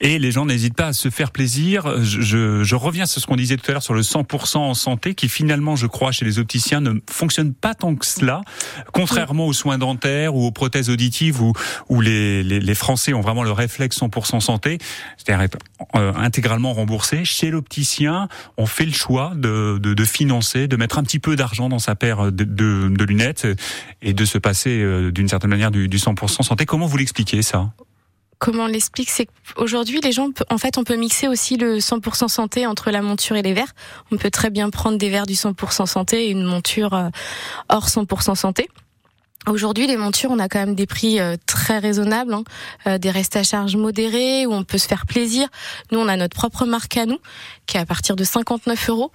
Et 0.00 0.18
les 0.18 0.30
gens 0.30 0.46
n'hésitent 0.46 0.74
pas 0.74 0.88
à 0.88 0.92
se 0.92 1.10
faire 1.10 1.30
plaisir. 1.30 2.02
Je, 2.02 2.20
je, 2.20 2.62
je 2.62 2.74
reviens 2.74 3.06
sur 3.06 3.20
ce 3.20 3.26
qu'on 3.26 3.36
disait 3.36 3.56
tout 3.56 3.64
à 3.68 3.72
l'heure 3.72 3.82
sur 3.82 3.94
le 3.94 4.02
100% 4.02 4.58
en 4.58 4.74
santé, 4.74 5.14
qui 5.14 5.28
finalement, 5.28 5.76
je 5.76 5.86
crois, 5.86 6.12
chez 6.12 6.24
les 6.24 6.38
opticiens 6.38 6.80
ne 6.80 7.00
fonctionne 7.10 7.52
pas 7.52 7.74
tant 7.74 7.94
que 7.94 8.06
cela, 8.06 8.42
contrairement 8.92 9.46
aux 9.46 9.52
soins 9.52 9.78
dentaires 9.78 10.34
ou 10.34 10.46
aux 10.46 10.52
prothèses 10.52 10.90
auditives 10.90 11.40
où, 11.40 11.52
où 11.88 12.00
les, 12.00 12.42
les, 12.42 12.60
les 12.60 12.74
Français 12.74 13.12
ont 13.12 13.20
vraiment 13.20 13.42
le 13.42 13.52
réflexe 13.52 14.00
100% 14.00 14.40
santé, 14.40 14.78
c'est-à-dire 15.16 15.42
être, 15.42 15.58
euh, 15.94 16.12
intégralement 16.14 16.72
remboursé. 16.72 17.24
Chez 17.24 17.50
l'opticien, 17.50 18.28
on 18.56 18.66
fait 18.66 18.86
le 18.86 18.92
choix 18.92 19.32
de, 19.34 19.78
de, 19.78 19.94
de 19.94 20.04
financer, 20.04 20.68
de 20.68 20.76
mettre 20.76 20.98
un 20.98 21.02
petit 21.02 21.18
peu 21.18 21.36
d'argent 21.36 21.68
dans 21.68 21.78
sa 21.78 21.94
paire 21.94 22.32
de, 22.32 22.44
de, 22.44 23.04
lunettes 23.04 23.46
et 24.02 24.12
de 24.12 24.24
se 24.24 24.38
passer 24.38 24.80
euh, 24.80 25.10
d'une 25.10 25.28
certaine 25.28 25.50
manière 25.50 25.70
du, 25.70 25.88
du 25.88 25.98
100% 25.98 26.42
santé. 26.42 26.66
Comment 26.66 26.86
vous 26.86 26.96
l'expliquez 26.96 27.42
ça? 27.42 27.70
Comment 28.40 28.64
on 28.64 28.68
l'explique 28.68 29.10
C'est 29.10 29.26
qu'aujourd'hui, 29.26 30.00
les 30.00 30.12
gens, 30.12 30.30
en 30.48 30.56
fait, 30.56 30.78
on 30.78 30.82
peut 30.82 30.96
mixer 30.96 31.28
aussi 31.28 31.58
le 31.58 31.76
100% 31.76 32.26
santé 32.28 32.66
entre 32.66 32.90
la 32.90 33.02
monture 33.02 33.36
et 33.36 33.42
les 33.42 33.52
verres. 33.52 33.74
On 34.10 34.16
peut 34.16 34.30
très 34.30 34.48
bien 34.48 34.70
prendre 34.70 34.96
des 34.96 35.10
verres 35.10 35.26
du 35.26 35.34
100% 35.34 35.84
santé 35.84 36.24
et 36.24 36.30
une 36.30 36.44
monture 36.44 36.94
euh, 36.94 37.10
hors 37.68 37.86
100% 37.86 38.34
santé. 38.34 38.70
Aujourd'hui, 39.46 39.86
les 39.86 39.98
montures, 39.98 40.30
on 40.30 40.38
a 40.38 40.48
quand 40.48 40.58
même 40.58 40.74
des 40.74 40.86
prix 40.86 41.20
euh, 41.20 41.36
très 41.46 41.78
raisonnables, 41.78 42.32
hein. 42.32 42.44
Euh, 42.86 42.96
des 42.96 43.10
restes 43.10 43.36
à 43.36 43.42
charge 43.42 43.76
modérés 43.76 44.46
où 44.46 44.54
on 44.54 44.64
peut 44.64 44.78
se 44.78 44.88
faire 44.88 45.04
plaisir. 45.04 45.46
Nous, 45.92 45.98
on 45.98 46.08
a 46.08 46.16
notre 46.16 46.34
propre 46.34 46.64
marque 46.64 46.96
à 46.96 47.04
nous, 47.04 47.18
qui 47.66 47.76
est 47.76 47.80
à 47.80 47.86
partir 47.86 48.16
de 48.16 48.24
59 48.24 48.88
euros. 48.88 49.12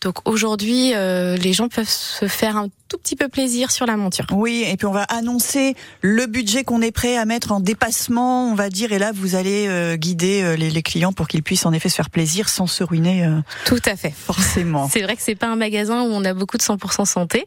Donc 0.00 0.28
aujourd'hui, 0.28 0.92
euh, 0.94 1.36
les 1.36 1.52
gens 1.52 1.68
peuvent 1.68 1.88
se 1.88 2.26
faire 2.28 2.56
un 2.56 2.68
tout 2.88 2.96
petit 2.96 3.16
peu 3.16 3.28
plaisir 3.28 3.70
sur 3.70 3.84
la 3.84 3.96
monture. 3.98 4.24
Oui, 4.32 4.64
et 4.66 4.76
puis 4.78 4.86
on 4.86 4.92
va 4.92 5.02
annoncer 5.02 5.74
le 6.00 6.24
budget 6.26 6.64
qu'on 6.64 6.80
est 6.80 6.90
prêt 6.90 7.18
à 7.18 7.26
mettre 7.26 7.52
en 7.52 7.60
dépassement, 7.60 8.50
on 8.50 8.54
va 8.54 8.70
dire, 8.70 8.92
et 8.92 8.98
là 8.98 9.10
vous 9.14 9.34
allez 9.34 9.66
euh, 9.68 9.96
guider 9.96 10.42
euh, 10.42 10.56
les, 10.56 10.70
les 10.70 10.82
clients 10.82 11.12
pour 11.12 11.28
qu'ils 11.28 11.42
puissent 11.42 11.66
en 11.66 11.72
effet 11.74 11.90
se 11.90 11.96
faire 11.96 12.08
plaisir 12.08 12.48
sans 12.48 12.66
se 12.66 12.82
ruiner 12.82 13.26
euh, 13.26 13.40
Tout 13.66 13.80
à 13.84 13.94
fait. 13.96 14.10
forcément. 14.16 14.88
C'est 14.92 15.02
vrai 15.02 15.16
que 15.16 15.22
c'est 15.22 15.34
pas 15.34 15.48
un 15.48 15.56
magasin 15.56 16.00
où 16.02 16.06
on 16.06 16.24
a 16.24 16.32
beaucoup 16.32 16.56
de 16.56 16.62
100% 16.62 17.04
santé, 17.04 17.44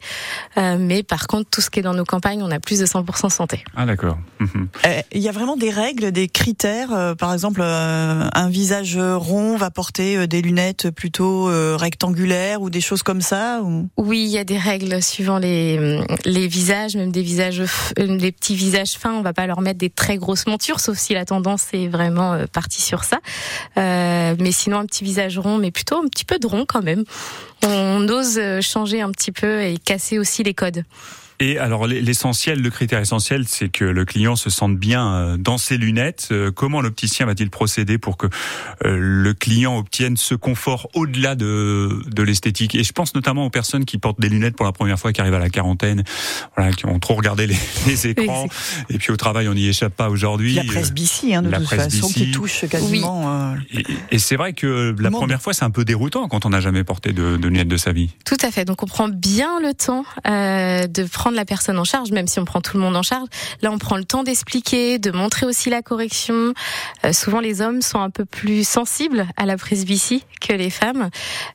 euh, 0.58 0.78
mais 0.80 1.02
par 1.02 1.26
contre, 1.26 1.50
tout 1.50 1.62
ce 1.62 1.72
qui 1.72 1.80
est 1.80 1.84
dans 1.84 1.96
nos 1.96 2.06
campagnes, 2.06 2.44
on 2.44 2.52
a 2.52 2.60
plus 2.60 2.80
de 2.80 2.86
100% 2.86 3.30
santé. 3.30 3.64
Ah 3.76 3.86
d'accord. 3.88 4.18
Mhm. 4.40 4.68
Euh, 4.86 5.02
Il 5.14 5.22
y 5.22 5.30
a 5.30 5.32
vraiment 5.32 5.58
des 5.58 5.72
règles, 5.72 6.12
des 6.12 6.28
critères. 6.28 6.92
euh, 6.94 7.16
par 7.16 7.34
exemple, 7.34 7.62
euh, 7.64 8.28
un 8.32 8.50
visage 8.50 8.96
rond 8.98 9.58
va 9.58 9.72
porter 9.72 10.18
euh, 10.18 10.28
des 10.28 10.42
lunettes 10.44 10.92
plutôt 10.92 11.50
euh, 11.50 11.76
ou 12.60 12.70
des 12.70 12.82
choses 12.82 13.04
comme 13.04 13.22
ça. 13.22 13.62
Ou... 13.62 13.90
Oui, 13.98 14.24
il 14.24 14.30
y 14.30 14.38
a 14.38 14.44
des 14.44 14.58
règles 14.58 15.02
suivant 15.02 15.38
les 15.38 16.00
les 16.26 16.48
visages, 16.48 16.96
même 16.96 17.12
des 17.12 17.22
visages, 17.22 17.62
euh, 17.62 17.66
les 17.98 18.32
petits 18.32 18.56
visages 18.56 18.94
fins. 18.94 19.14
On 19.14 19.22
va 19.22 19.34
pas 19.34 19.48
leur 19.48 19.62
mettre 19.62 19.80
des 19.80 19.90
très 19.90 20.18
grosses 20.18 20.48
montures, 20.48 20.80
sauf 20.80 20.98
si 20.98 21.14
la 21.14 21.26
tendance 21.26 21.68
est 21.74 21.88
vraiment 21.88 22.34
euh, 22.34 22.46
partie 22.52 22.82
sur 22.82 23.04
ça. 23.04 23.20
Euh, 23.78 24.36
mais 24.40 24.52
sinon, 24.52 24.78
un 24.78 24.86
petit 24.86 25.04
visage 25.04 25.38
rond, 25.38 25.58
mais 25.58 25.72
plutôt 25.72 25.98
un 25.98 26.08
petit 26.08 26.26
peu 26.26 26.40
de 26.40 26.48
rond 26.48 26.66
quand 26.68 26.84
même. 26.84 27.04
On 27.66 28.08
ose 28.10 28.38
euh, 28.38 28.62
changer 28.62 29.02
un 29.02 29.12
petit 29.12 29.32
peu 29.32 29.62
et 29.62 29.78
casser 29.78 30.20
aussi 30.20 30.44
les 30.44 30.54
codes. 30.54 30.84
Et 31.42 31.58
alors 31.58 31.88
l'essentiel, 31.88 32.62
le 32.62 32.70
critère 32.70 33.00
essentiel, 33.00 33.46
c'est 33.48 33.70
que 33.70 33.84
le 33.84 34.06
client 34.06 34.36
se 34.36 34.52
sente 34.52 34.78
bien 34.78 35.12
euh, 35.14 35.38
dans 35.38 35.58
ses 35.58 35.78
lunettes. 35.78 36.28
Euh, 36.32 36.52
Comment 36.52 36.82
l'opticien 36.82 37.26
va-t-il 37.26 37.50
procéder 37.50 37.98
pour 37.98 38.16
que 38.16 38.28
euh, 38.86 38.96
le 39.00 39.34
client 39.34 39.76
obtienne 39.76 40.18
ce 40.18 40.36
confort 40.36 40.88
au-delà 40.94 41.34
de, 41.34 42.04
de 42.06 42.22
l'esthétique? 42.24 42.76
Et 42.76 42.84
je 42.84 42.92
pense 42.94 43.16
notamment 43.16 43.46
aux 43.48 43.50
personnes 43.50 43.86
qui 43.86 43.98
portent 43.98 44.22
des 44.22 44.30
lunettes 44.30 44.56
pour 44.56 44.68
la 44.68 44.72
première 44.72 45.00
fois, 45.00 45.14
qui 45.14 45.20
arrivent 45.22 45.34
à 45.34 45.40
la 45.40 45.50
quarantaine, 45.50 46.04
voilà, 46.56 46.72
qui 46.74 46.86
ont 46.86 47.00
trop 47.00 47.16
regardé 47.16 47.48
les, 47.48 47.56
les 47.88 48.08
écrans. 48.08 48.46
Et 48.92 49.00
puis 49.00 49.12
au 49.12 49.18
travail, 49.18 49.48
on 49.48 49.56
n'y 49.56 49.68
échappe 49.68 49.96
pas 49.96 50.10
aujourd'hui. 50.10 50.54
La 50.54 50.64
presbytie, 50.64 51.34
hein, 51.34 51.42
de 51.42 51.50
la 51.50 51.58
toute 51.58 51.70
façon, 51.70 52.08
qui 52.08 52.30
touche 52.30 52.66
quasiment. 52.70 53.52
euh, 53.52 53.56
Et, 53.74 53.84
et 54.12 54.20
c'est 54.20 54.36
vrai 54.36 54.54
que 54.54 54.96
la 55.00 55.10
Monde. 55.10 55.22
première 55.22 55.42
fois, 55.42 55.54
c'est 55.54 55.66
un 55.66 55.72
peu 55.72 55.86
déroutant 55.86 56.28
quand 56.28 56.46
on 56.46 56.50
n'a 56.50 56.60
jamais 56.62 56.84
porté 56.84 57.14
de, 57.14 57.38
de 57.38 57.48
lunettes 57.48 57.68
de 57.68 57.78
sa 57.78 57.94
vie. 57.94 58.12
Tout 58.26 58.38
à 58.44 58.52
fait. 58.52 58.64
Donc 58.64 58.84
on 58.84 58.88
prend 58.88 59.08
bien 59.10 59.60
le 59.60 59.74
temps 59.74 60.06
euh, 60.28 60.86
de 60.86 61.04
prendre 61.06 61.31
la 61.36 61.46
personne 61.46 61.78
en 61.80 61.84
charge, 61.84 62.12
même 62.12 62.28
si 62.28 62.40
on 62.40 62.46
prend 62.46 62.62
tout 62.62 62.78
le 62.78 62.84
monde 62.84 62.96
en 62.96 63.04
charge. 63.04 63.28
Là, 63.62 63.72
on 63.72 63.78
prend 63.78 63.98
le 63.98 64.06
temps 64.06 64.24
d'expliquer, 64.24 65.00
de 65.00 65.12
montrer 65.12 65.46
aussi 65.46 65.70
la 65.70 65.82
correction. 65.82 66.54
Euh, 67.06 67.14
souvent, 67.14 67.40
les 67.40 67.62
hommes 67.62 67.82
sont 67.82 68.00
un 68.00 68.10
peu 68.10 68.26
plus 68.26 68.68
sensibles 68.68 69.28
à 69.38 69.46
la 69.46 69.58
presbytie 69.58 70.24
que 70.40 70.54
les 70.54 70.70
femmes, 70.70 71.10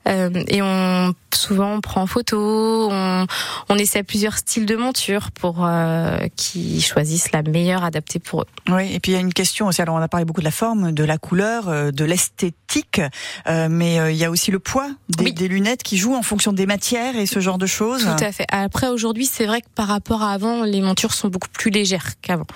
Euh, 0.08 0.30
et 0.48 0.62
on 0.62 1.14
souvent 1.34 1.74
on 1.74 1.80
prend 1.80 2.02
en 2.02 2.06
photo. 2.06 2.88
On, 2.90 3.26
on 3.68 3.76
essaie 3.76 4.02
plusieurs 4.02 4.38
styles 4.38 4.64
de 4.66 4.76
monture 4.76 5.30
pour 5.32 5.64
euh, 5.66 6.18
qu'ils 6.36 6.82
choisissent 6.82 7.32
la 7.32 7.42
meilleure 7.42 7.84
adaptée 7.84 8.18
pour 8.18 8.42
eux. 8.42 8.46
Oui, 8.68 8.92
et 8.94 9.00
puis 9.00 9.12
il 9.12 9.14
y 9.16 9.18
a 9.18 9.20
une 9.20 9.34
question 9.34 9.66
aussi. 9.66 9.82
Alors 9.82 9.96
on 9.96 10.00
a 10.00 10.08
parlé 10.08 10.24
beaucoup 10.24 10.40
de 10.40 10.46
la 10.46 10.50
forme, 10.50 10.92
de 10.92 11.04
la 11.04 11.18
couleur, 11.18 11.92
de 11.92 12.04
l'esthétique, 12.04 13.00
euh, 13.48 13.68
mais 13.70 13.98
euh, 13.98 14.10
il 14.10 14.16
y 14.16 14.24
a 14.24 14.30
aussi 14.30 14.50
le 14.50 14.58
poids 14.58 14.88
des, 15.10 15.24
Oui. 15.24 15.32
des 15.34 15.48
lunettes 15.48 15.82
qui 15.82 15.96
jouent 15.98 16.14
en 16.14 16.22
fonction 16.22 16.52
des 16.52 16.66
matières 16.66 17.16
et 17.16 17.26
ce 17.26 17.40
genre 17.40 17.58
de 17.58 17.66
choses. 17.66 18.04
Tout 18.04 18.24
à 18.24 18.32
fait. 18.32 18.46
Après, 18.50 18.88
aujourd'hui, 18.88 19.26
c'est 19.26 19.46
vrai 19.46 19.60
par 19.74 19.88
rapport 19.88 20.22
à 20.22 20.32
avant, 20.32 20.64
les 20.64 20.80
montures 20.80 21.12
sont 21.12 21.28
beaucoup 21.28 21.48
plus 21.48 21.70
légères 21.70 22.20
qu'avant. 22.20 22.46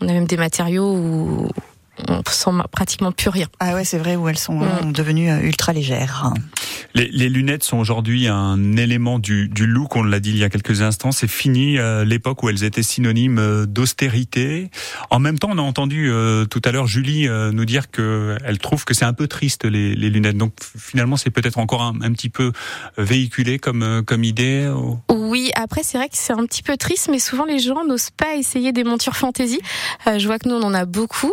On 0.00 0.08
a 0.08 0.12
même 0.12 0.26
des 0.26 0.36
matériaux 0.36 0.92
où 0.92 1.48
on 2.08 2.22
sent 2.28 2.50
pratiquement 2.70 3.12
plus 3.12 3.28
rien. 3.28 3.46
Ah 3.60 3.74
ouais, 3.74 3.84
c'est 3.84 3.98
vrai 3.98 4.16
où 4.16 4.28
elles 4.28 4.38
sont 4.38 4.54
Mm. 4.60 4.62
euh, 4.62 4.92
devenues 4.92 5.30
euh, 5.30 5.40
ultra 5.40 5.72
légères. 5.72 6.32
Les, 6.94 7.08
les 7.08 7.28
lunettes 7.28 7.62
sont 7.64 7.78
aujourd'hui 7.78 8.28
un 8.28 8.76
élément 8.76 9.18
du, 9.18 9.48
du 9.48 9.66
look, 9.66 9.94
on 9.96 10.02
l'a 10.02 10.20
dit 10.20 10.30
il 10.30 10.38
y 10.38 10.44
a 10.44 10.50
quelques 10.50 10.82
instants. 10.82 11.12
C'est 11.12 11.28
fini 11.28 11.78
euh, 11.78 12.04
l'époque 12.04 12.42
où 12.42 12.48
elles 12.48 12.64
étaient 12.64 12.82
synonymes 12.82 13.38
euh, 13.38 13.66
d'austérité. 13.66 14.70
En 15.10 15.18
même 15.18 15.38
temps, 15.38 15.48
on 15.52 15.58
a 15.58 15.62
entendu 15.62 16.10
euh, 16.10 16.44
tout 16.44 16.60
à 16.64 16.72
l'heure 16.72 16.86
Julie 16.86 17.28
euh, 17.28 17.50
nous 17.52 17.64
dire 17.64 17.90
que 17.90 18.36
elle 18.44 18.58
trouve 18.58 18.84
que 18.84 18.94
c'est 18.94 19.04
un 19.04 19.12
peu 19.12 19.26
triste 19.28 19.64
les, 19.64 19.94
les 19.94 20.10
lunettes. 20.10 20.36
Donc 20.38 20.54
finalement, 20.78 21.16
c'est 21.16 21.30
peut-être 21.30 21.58
encore 21.58 21.82
un, 21.82 21.94
un 22.02 22.12
petit 22.12 22.30
peu 22.30 22.52
véhiculé 22.98 23.58
comme 23.58 23.82
euh, 23.82 24.02
comme 24.02 24.24
idée. 24.24 24.68
ou- 24.68 24.98
Oui, 25.10 25.50
après, 25.54 25.82
c'est 25.82 25.98
vrai 25.98 26.08
que 26.08 26.16
c'est 26.16 26.32
un 26.32 26.44
petit 26.46 26.62
peu 26.62 26.76
triste, 26.76 27.08
mais 27.10 27.18
souvent 27.18 27.44
les 27.44 27.58
gens 27.58 27.84
n'osent 27.86 28.10
pas 28.10 28.34
essayer 28.36 28.72
des 28.72 28.84
montures 28.84 29.16
fantaisie. 29.16 29.60
Euh, 30.06 30.18
je 30.18 30.26
vois 30.26 30.38
que 30.38 30.48
nous, 30.48 30.54
on 30.56 30.62
en 30.62 30.74
a 30.74 30.84
beaucoup. 30.84 31.32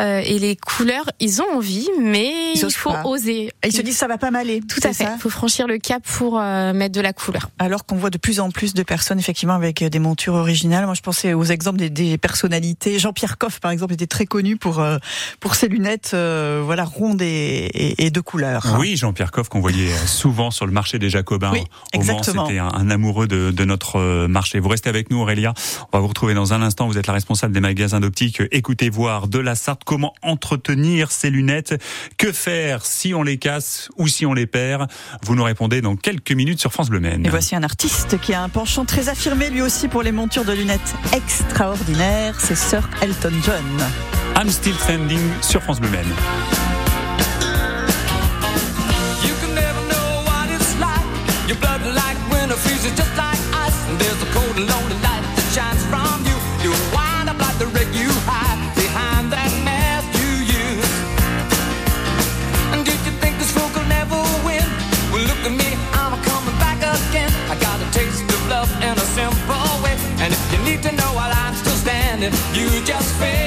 Euh, 0.00 0.20
et 0.24 0.38
les 0.38 0.56
couleurs, 0.56 1.06
ils 1.20 1.40
ont 1.40 1.56
envie, 1.56 1.88
mais 2.00 2.52
Ils 2.54 2.60
il 2.62 2.70
faut 2.70 2.90
pas. 2.90 3.04
oser. 3.06 3.50
Et 3.62 3.68
ils 3.68 3.72
se 3.72 3.80
disent 3.80 3.96
ça 3.96 4.06
va 4.08 4.18
pas 4.18 4.30
m'aller. 4.30 4.60
Tout 4.60 4.80
à 4.82 4.92
fait. 4.92 5.06
Il 5.16 5.20
faut 5.20 5.30
franchir 5.30 5.66
le 5.66 5.78
cap 5.78 6.02
pour 6.04 6.38
euh, 6.38 6.72
mettre 6.74 6.94
de 6.94 7.00
la 7.00 7.12
couleur. 7.14 7.48
Alors 7.58 7.86
qu'on 7.86 7.96
voit 7.96 8.10
de 8.10 8.18
plus 8.18 8.38
en 8.40 8.50
plus 8.50 8.74
de 8.74 8.82
personnes 8.82 9.18
effectivement 9.18 9.54
avec 9.54 9.80
euh, 9.80 9.88
des 9.88 9.98
montures 9.98 10.34
originales. 10.34 10.84
Moi, 10.84 10.94
je 10.94 11.00
pensais 11.00 11.32
aux 11.32 11.44
exemples 11.44 11.78
des, 11.78 11.88
des 11.88 12.18
personnalités. 12.18 12.98
Jean-Pierre 12.98 13.38
Coff, 13.38 13.58
par 13.60 13.70
exemple, 13.70 13.94
était 13.94 14.06
très 14.06 14.26
connu 14.26 14.56
pour 14.56 14.80
euh, 14.80 14.98
pour 15.40 15.54
ses 15.54 15.68
lunettes, 15.68 16.10
euh, 16.12 16.60
voilà, 16.64 16.84
rondes 16.84 17.22
et, 17.22 17.70
et, 17.72 18.04
et 18.06 18.10
de 18.10 18.20
couleur. 18.20 18.76
Oui, 18.78 18.96
Jean-Pierre 18.96 19.30
Coff 19.32 19.48
qu'on 19.48 19.60
voyait 19.60 19.90
souvent 20.06 20.50
sur 20.50 20.66
le 20.66 20.72
marché 20.72 20.98
des 20.98 21.08
Jacobins. 21.08 21.52
Oui, 21.52 21.60
Au 21.60 21.62
Mans, 21.62 22.02
exactement. 22.02 22.46
c'était 22.46 22.58
un, 22.58 22.68
un 22.68 22.90
amoureux 22.90 23.26
de, 23.28 23.50
de 23.50 23.64
notre 23.64 24.26
marché. 24.26 24.60
Vous 24.60 24.68
restez 24.68 24.90
avec 24.90 25.10
nous, 25.10 25.20
Aurélia. 25.20 25.54
On 25.92 25.96
va 25.96 26.00
vous 26.00 26.08
retrouver 26.08 26.34
dans 26.34 26.52
un 26.52 26.60
instant. 26.60 26.86
Vous 26.86 26.98
êtes 26.98 27.06
la 27.06 27.14
responsable 27.14 27.54
des 27.54 27.60
magasins 27.60 28.00
d'optique. 28.00 28.42
Écoutez 28.52 28.90
voir 28.90 29.28
de 29.28 29.38
la 29.38 29.54
Sarthe. 29.54 29.84
Comment 29.86 30.12
entretenir 30.20 31.12
ces 31.12 31.30
lunettes 31.30 31.80
Que 32.18 32.32
faire 32.32 32.84
si 32.84 33.14
on 33.14 33.22
les 33.22 33.38
casse 33.38 33.88
ou 33.96 34.08
si 34.08 34.26
on 34.26 34.34
les 34.34 34.46
perd? 34.46 34.88
Vous 35.22 35.36
nous 35.36 35.44
répondez 35.44 35.80
dans 35.80 35.94
quelques 35.94 36.32
minutes 36.32 36.58
sur 36.60 36.72
France 36.72 36.90
Bleu 36.90 36.98
Maine. 36.98 37.24
Et 37.24 37.28
voici 37.28 37.54
un 37.54 37.62
artiste 37.62 38.20
qui 38.20 38.34
a 38.34 38.42
un 38.42 38.48
penchant 38.48 38.84
très 38.84 39.08
affirmé 39.08 39.48
lui 39.48 39.62
aussi 39.62 39.86
pour 39.86 40.02
les 40.02 40.12
montures 40.12 40.44
de 40.44 40.52
lunettes 40.52 40.94
extraordinaires. 41.12 42.34
C'est 42.40 42.56
Sir 42.56 42.88
Elton 43.00 43.32
John. 43.44 43.64
I'm 44.36 44.50
still 44.50 44.74
standing 44.74 45.20
sur 45.40 45.62
France 45.62 45.80
Bleu 45.80 45.90
Maine. 45.90 46.12
You 49.24 49.34
can 49.40 49.54
never 49.54 49.80
know 49.88 50.24
what 50.26 50.50
it's 50.52 50.74
like. 50.80 51.48
Your 51.48 51.58
blood 51.58 51.80
like 51.94 52.18
winter 52.32 52.56
freezes 52.56 52.92
just 52.96 53.16
like 53.16 53.38
ice. 53.54 53.88
And 53.88 53.98
there's 54.00 54.20
a 54.20 54.26
cold 54.34 54.56
and 54.56 54.68
lonely 54.68 54.85
still 72.16 72.32
standing, 72.32 72.54
you 72.54 72.84
just 72.84 73.14
fade 73.16 73.45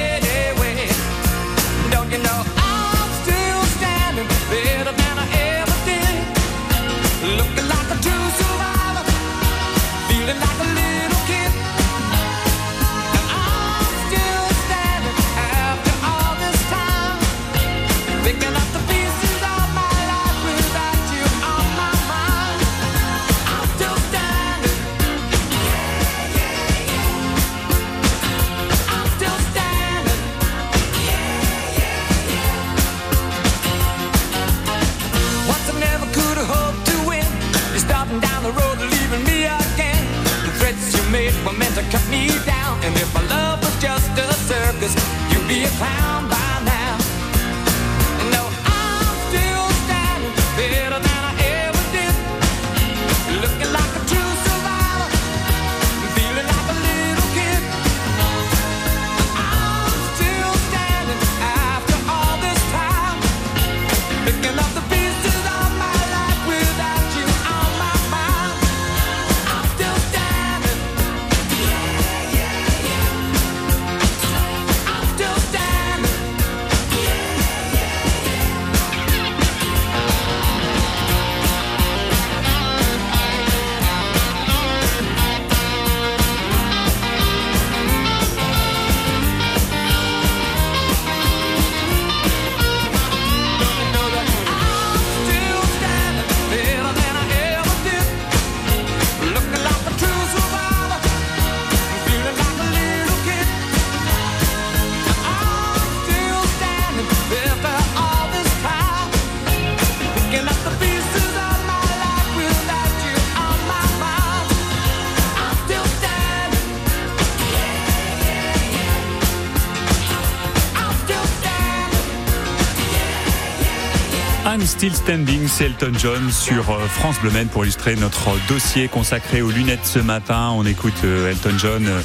Still 124.80 124.94
Standing, 124.94 125.46
c'est 125.46 125.64
Elton 125.66 125.92
John 125.98 126.30
sur 126.30 126.70
euh, 126.70 126.86
France 126.88 127.16
Bleu 127.20 127.30
pour 127.52 127.64
illustrer 127.64 127.96
notre 127.96 128.30
dossier 128.48 128.88
consacré 128.88 129.42
aux 129.42 129.50
lunettes 129.50 129.84
ce 129.84 129.98
matin. 129.98 130.52
On 130.54 130.64
écoute 130.64 130.94
euh, 131.04 131.30
Elton 131.30 131.52
John 131.58 131.86
euh, 131.86 132.00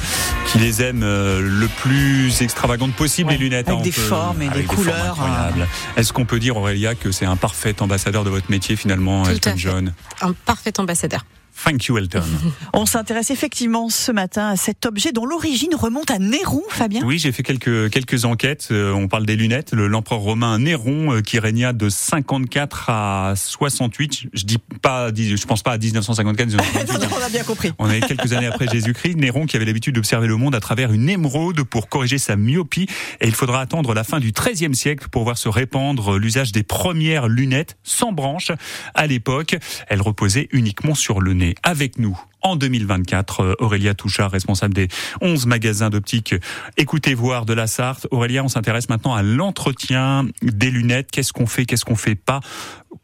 qui 0.46 0.58
les 0.58 0.82
aime 0.82 1.00
le 1.00 1.68
plus 1.68 2.42
extravagantes 2.42 2.92
possible, 2.92 3.30
Ouais, 3.30 3.38
les 3.38 3.44
lunettes. 3.44 3.68
avec 3.68 3.80
hein, 3.80 3.82
des 3.82 3.92
peut- 3.92 4.00
formes 4.02 4.42
et 4.42 4.50
des 4.50 4.64
couleurs, 4.64 5.12
incroyables. 5.18 5.66
Est-ce 5.96 6.12
qu'on 6.12 6.26
peut 6.26 6.38
dire, 6.38 6.58
Aurélia, 6.58 6.94
que 6.94 7.12
c'est 7.12 7.24
un 7.24 7.36
parfait 7.36 7.80
ambassadeur 7.80 8.24
de 8.24 8.28
votre 8.30 8.50
métier 8.50 8.76
finalement, 8.76 9.22
Tout 9.22 9.30
à 9.30 9.32
Elton 9.32 9.50
fait. 9.52 9.56
John? 9.58 9.94
Un 10.20 10.32
parfait 10.44 10.78
ambassadeur. 10.78 11.24
Thank 11.64 11.86
you, 11.86 11.98
Elton. 11.98 12.22
On 12.74 12.86
s'intéresse 12.86 13.30
effectivement 13.30 13.88
ce 13.88 14.12
matin 14.12 14.48
à 14.48 14.56
cet 14.56 14.86
objet 14.86 15.12
dont 15.12 15.24
l'origine 15.26 15.74
remonte 15.74 16.10
à 16.10 16.18
Néron, 16.18 16.62
Fabien. 16.68 17.02
Oui, 17.04 17.18
j'ai 17.18 17.32
fait 17.32 17.42
quelques 17.42 17.90
quelques 17.90 18.24
enquêtes. 18.24 18.68
Euh, 18.70 18.92
on 18.92 19.08
parle 19.08 19.26
des 19.26 19.36
lunettes. 19.36 19.72
Le- 19.72 19.86
L'empereur 19.88 20.20
romain 20.20 20.58
Néron, 20.58 21.14
euh, 21.14 21.20
qui 21.22 21.38
régna 21.38 21.72
de 21.72 21.88
54 21.88 22.90
à 22.90 23.34
68. 23.36 24.28
Je 24.32 24.44
dis 24.44 24.58
pas, 24.82 25.08
je 25.14 25.44
pense 25.46 25.62
pas 25.62 25.72
à 25.72 25.78
1954. 25.78 26.46
1958, 26.46 27.16
On 27.20 27.24
a 27.24 27.28
bien 27.30 27.42
compris. 27.44 27.72
On 27.78 27.90
est 27.90 28.00
quelques 28.00 28.32
années 28.32 28.46
après 28.46 28.68
Jésus-Christ. 28.68 29.16
Néron 29.16 29.46
qui 29.46 29.56
avait 29.56 29.64
l'habitude 29.64 29.94
d'observer 29.94 30.26
le 30.28 30.36
monde 30.36 30.54
à 30.54 30.60
travers 30.60 30.92
une 30.92 31.08
émeraude 31.08 31.62
pour 31.62 31.88
corriger 31.88 32.18
sa 32.18 32.36
myopie. 32.36 32.86
Et 33.20 33.26
il 33.28 33.34
faudra 33.34 33.60
attendre 33.60 33.94
la 33.94 34.04
fin 34.04 34.20
du 34.20 34.32
XIIIe 34.32 34.74
siècle 34.74 35.08
pour 35.10 35.24
voir 35.24 35.38
se 35.38 35.48
répandre 35.48 36.18
l'usage 36.18 36.52
des 36.52 36.62
premières 36.62 37.28
lunettes 37.28 37.76
sans 37.82 38.12
branches. 38.12 38.52
À 38.94 39.06
l'époque, 39.06 39.56
elles 39.88 40.02
reposaient 40.02 40.48
uniquement 40.52 40.94
sur 40.94 41.20
le 41.20 41.32
nez. 41.32 41.45
Avec 41.62 41.98
nous. 41.98 42.18
En 42.42 42.56
2024, 42.56 43.40
euh, 43.40 43.54
Aurélia 43.58 43.94
Touchard, 43.94 44.30
responsable 44.30 44.74
des 44.74 44.88
11 45.20 45.46
magasins 45.46 45.90
d'optique 45.90 46.34
Écoutez 46.76 47.14
voir 47.14 47.44
de 47.44 47.52
la 47.52 47.66
Sarthe. 47.66 48.06
Aurélia, 48.10 48.44
on 48.44 48.48
s'intéresse 48.48 48.88
maintenant 48.88 49.14
à 49.14 49.22
l'entretien 49.22 50.26
des 50.42 50.70
lunettes. 50.70 51.10
Qu'est-ce 51.10 51.32
qu'on 51.32 51.46
fait, 51.46 51.66
qu'est-ce 51.66 51.84
qu'on 51.84 51.96
fait 51.96 52.14
pas? 52.14 52.40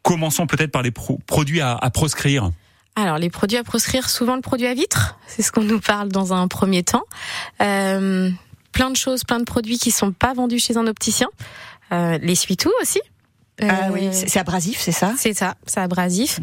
Commençons 0.01 0.47
peut-être 0.47 0.71
par 0.71 0.81
les 0.81 0.91
pro- 0.91 1.19
produits 1.27 1.61
à, 1.61 1.77
proscrire. 1.93 2.51
Alors, 2.95 3.17
les 3.17 3.29
produits 3.29 3.57
à 3.57 3.63
proscrire, 3.63 4.09
souvent 4.09 4.35
le 4.35 4.41
produit 4.41 4.67
à 4.67 4.73
vitre, 4.73 5.17
c'est 5.27 5.41
ce 5.41 5.51
qu'on 5.51 5.63
nous 5.63 5.79
parle 5.79 6.09
dans 6.09 6.33
un 6.33 6.47
premier 6.47 6.83
temps. 6.83 7.03
Euh, 7.61 8.29
plein 8.71 8.91
de 8.91 8.95
choses, 8.95 9.23
plein 9.23 9.39
de 9.39 9.45
produits 9.45 9.77
qui 9.77 9.91
sont 9.91 10.11
pas 10.11 10.33
vendus 10.33 10.59
chez 10.59 10.77
un 10.77 10.87
opticien. 10.87 11.27
Euh, 11.91 12.17
l'essuie-tout 12.21 12.71
aussi. 12.81 13.01
Ah 13.61 13.65
Euh, 13.65 13.89
oui, 13.93 14.09
c'est 14.11 14.39
abrasif, 14.39 14.79
c'est 14.79 14.91
ça? 14.91 15.13
C'est 15.17 15.33
ça, 15.33 15.55
c'est 15.67 15.79
abrasif. 15.79 16.39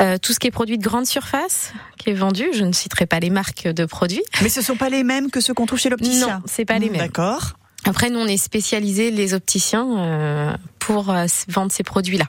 Euh, 0.00 0.18
tout 0.18 0.32
ce 0.32 0.38
qui 0.38 0.46
est 0.46 0.50
produit 0.50 0.76
de 0.78 0.82
grande 0.84 1.06
surface 1.06 1.72
qui 1.98 2.10
est 2.10 2.14
vendu, 2.14 2.46
je 2.52 2.64
ne 2.64 2.72
citerai 2.72 3.06
pas 3.06 3.18
les 3.18 3.30
marques 3.30 3.66
de 3.66 3.84
produits. 3.86 4.22
Mais 4.42 4.48
ce 4.50 4.60
sont 4.60 4.76
pas 4.76 4.90
les 4.90 5.02
mêmes 5.02 5.30
que 5.30 5.40
ceux 5.40 5.54
qu'on 5.54 5.66
trouve 5.66 5.78
chez 5.78 5.88
l'opticien? 5.88 6.26
Non, 6.38 6.42
c'est 6.46 6.64
pas 6.66 6.78
les 6.78 6.90
mêmes. 6.90 7.00
D'accord. 7.00 7.52
Après, 7.86 8.10
nous, 8.10 8.18
on 8.20 8.26
est 8.26 8.36
spécialisés, 8.36 9.10
les 9.10 9.32
opticiens, 9.32 9.86
euh, 9.98 10.56
pour 10.80 11.08
euh, 11.10 11.24
vendre 11.48 11.72
ces 11.72 11.82
produits-là. 11.82 12.26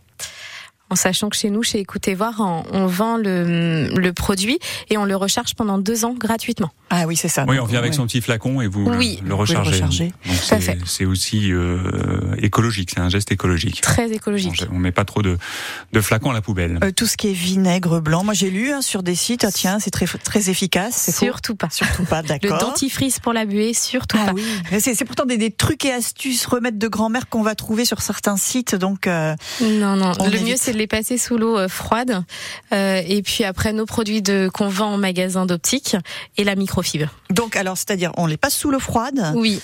En 0.90 0.96
sachant 0.96 1.30
que 1.30 1.36
chez 1.38 1.50
nous, 1.50 1.62
chez 1.64 1.80
Écoutez 1.80 2.16
Voir, 2.16 2.36
on, 2.40 2.64
on 2.72 2.86
vend 2.86 3.18
le, 3.18 3.88
le 3.94 4.14
produit 4.14 4.60
et 4.90 4.98
on 4.98 5.06
le 5.06 5.16
recharge 5.16 5.56
pendant 5.56 5.78
deux 5.78 6.04
ans 6.06 6.14
gratuitement. 6.14 6.72
Ah 6.94 7.06
oui, 7.08 7.16
c'est 7.16 7.28
ça. 7.30 7.46
Oui, 7.48 7.58
on 7.60 7.66
vient 7.66 7.80
avec 7.80 7.94
son 7.94 8.06
petit 8.06 8.22
flacon 8.22 8.62
et 8.62 8.68
vous 8.68 8.90
le- 8.90 8.98
Oui. 8.98 9.20
le, 9.24 9.32
Vous 9.32 9.38
rechargez. 9.38 9.72
le 9.72 9.76
rechargez. 9.78 10.06
Donc 10.06 10.14
Tout 10.24 10.32
à 10.32 10.60
c'est- 10.60 10.60
fait. 10.62 10.78
c'est 10.86 11.06
aussi 11.06 11.52
euh, 11.52 11.80
écologique, 12.38 12.92
c'est 12.94 13.00
un 13.00 13.10
geste 13.10 13.32
écologique. 13.32 13.82
Très 13.82 14.12
écologique. 14.12 14.66
On 14.72 14.78
met 14.78 14.92
pas 14.92 15.06
trop 15.06 15.22
de, 15.22 15.38
de 15.94 16.02
flacons 16.02 16.32
à 16.32 16.34
la 16.34 16.42
poubelle. 16.42 16.80
Euh, 16.84 16.92
tout 16.92 17.06
ce 17.08 17.18
qui 17.18 17.30
est 17.30 17.34
vinaigre 17.34 18.02
blanc, 18.02 18.24
moi 18.24 18.34
j'ai 18.34 18.50
lu 18.50 18.72
hein, 18.72 18.82
sur 18.82 19.04
des 19.04 19.16
sites, 19.16 19.46
ah, 19.46 19.52
tiens, 19.52 19.80
c'est 19.80 19.92
très 19.92 20.06
très 20.06 20.50
efficace. 20.50 21.16
Surtout 21.18 21.56
pas. 21.56 21.70
Surtout 21.72 22.04
pas, 22.04 22.22
Le 22.24 22.28
d'accord. 22.28 22.58
dentifrice 22.60 23.20
pour 23.20 23.34
la 23.34 23.46
buée, 23.46 23.74
surtout 23.74 24.18
Ah 24.22 24.28
pas. 24.28 24.34
oui, 24.34 24.44
c'est 24.80 24.94
c'est 24.94 25.06
pourtant 25.06 25.26
des, 25.26 25.38
des 25.38 25.52
trucs 25.52 25.86
et 25.86 25.92
astuces, 25.94 26.46
remèdes 26.46 26.78
de 26.78 26.88
grand-mère 26.90 27.30
qu'on 27.30 27.42
va 27.44 27.56
trouver 27.56 27.86
sur 27.86 28.02
certains 28.02 28.38
sites. 28.38 28.76
Donc, 28.76 29.08
euh, 29.08 29.34
Non, 29.62 29.96
non. 29.96 30.12
On 30.20 30.28
le 30.28 30.36
évite. 30.36 30.48
mieux, 30.48 30.56
c'est 30.58 30.74
de 30.74 30.78
les 30.78 30.88
passer 30.88 31.18
sous 31.18 31.38
l'eau 31.38 31.58
euh, 31.58 31.68
froide. 31.68 32.24
Euh, 32.74 33.02
et 33.08 33.22
puis 33.22 33.44
après, 33.44 33.72
nos 33.74 33.86
produits 33.86 34.22
de 34.22 34.50
qu'on 34.54 34.68
vend 34.68 34.94
en 34.94 34.98
magasin 34.98 35.46
d'optique 35.46 35.96
et 36.38 36.44
la 36.44 36.56
microfibre. 36.82 37.14
donc 37.30 37.56
alors, 37.56 37.78
c'est-à-dire, 37.78 38.12
on 38.18 38.26
les 38.26 38.38
passe 38.38 38.56
sous 38.56 38.72
l'eau 38.72 38.80
froide, 38.80 39.34
Oui. 39.36 39.62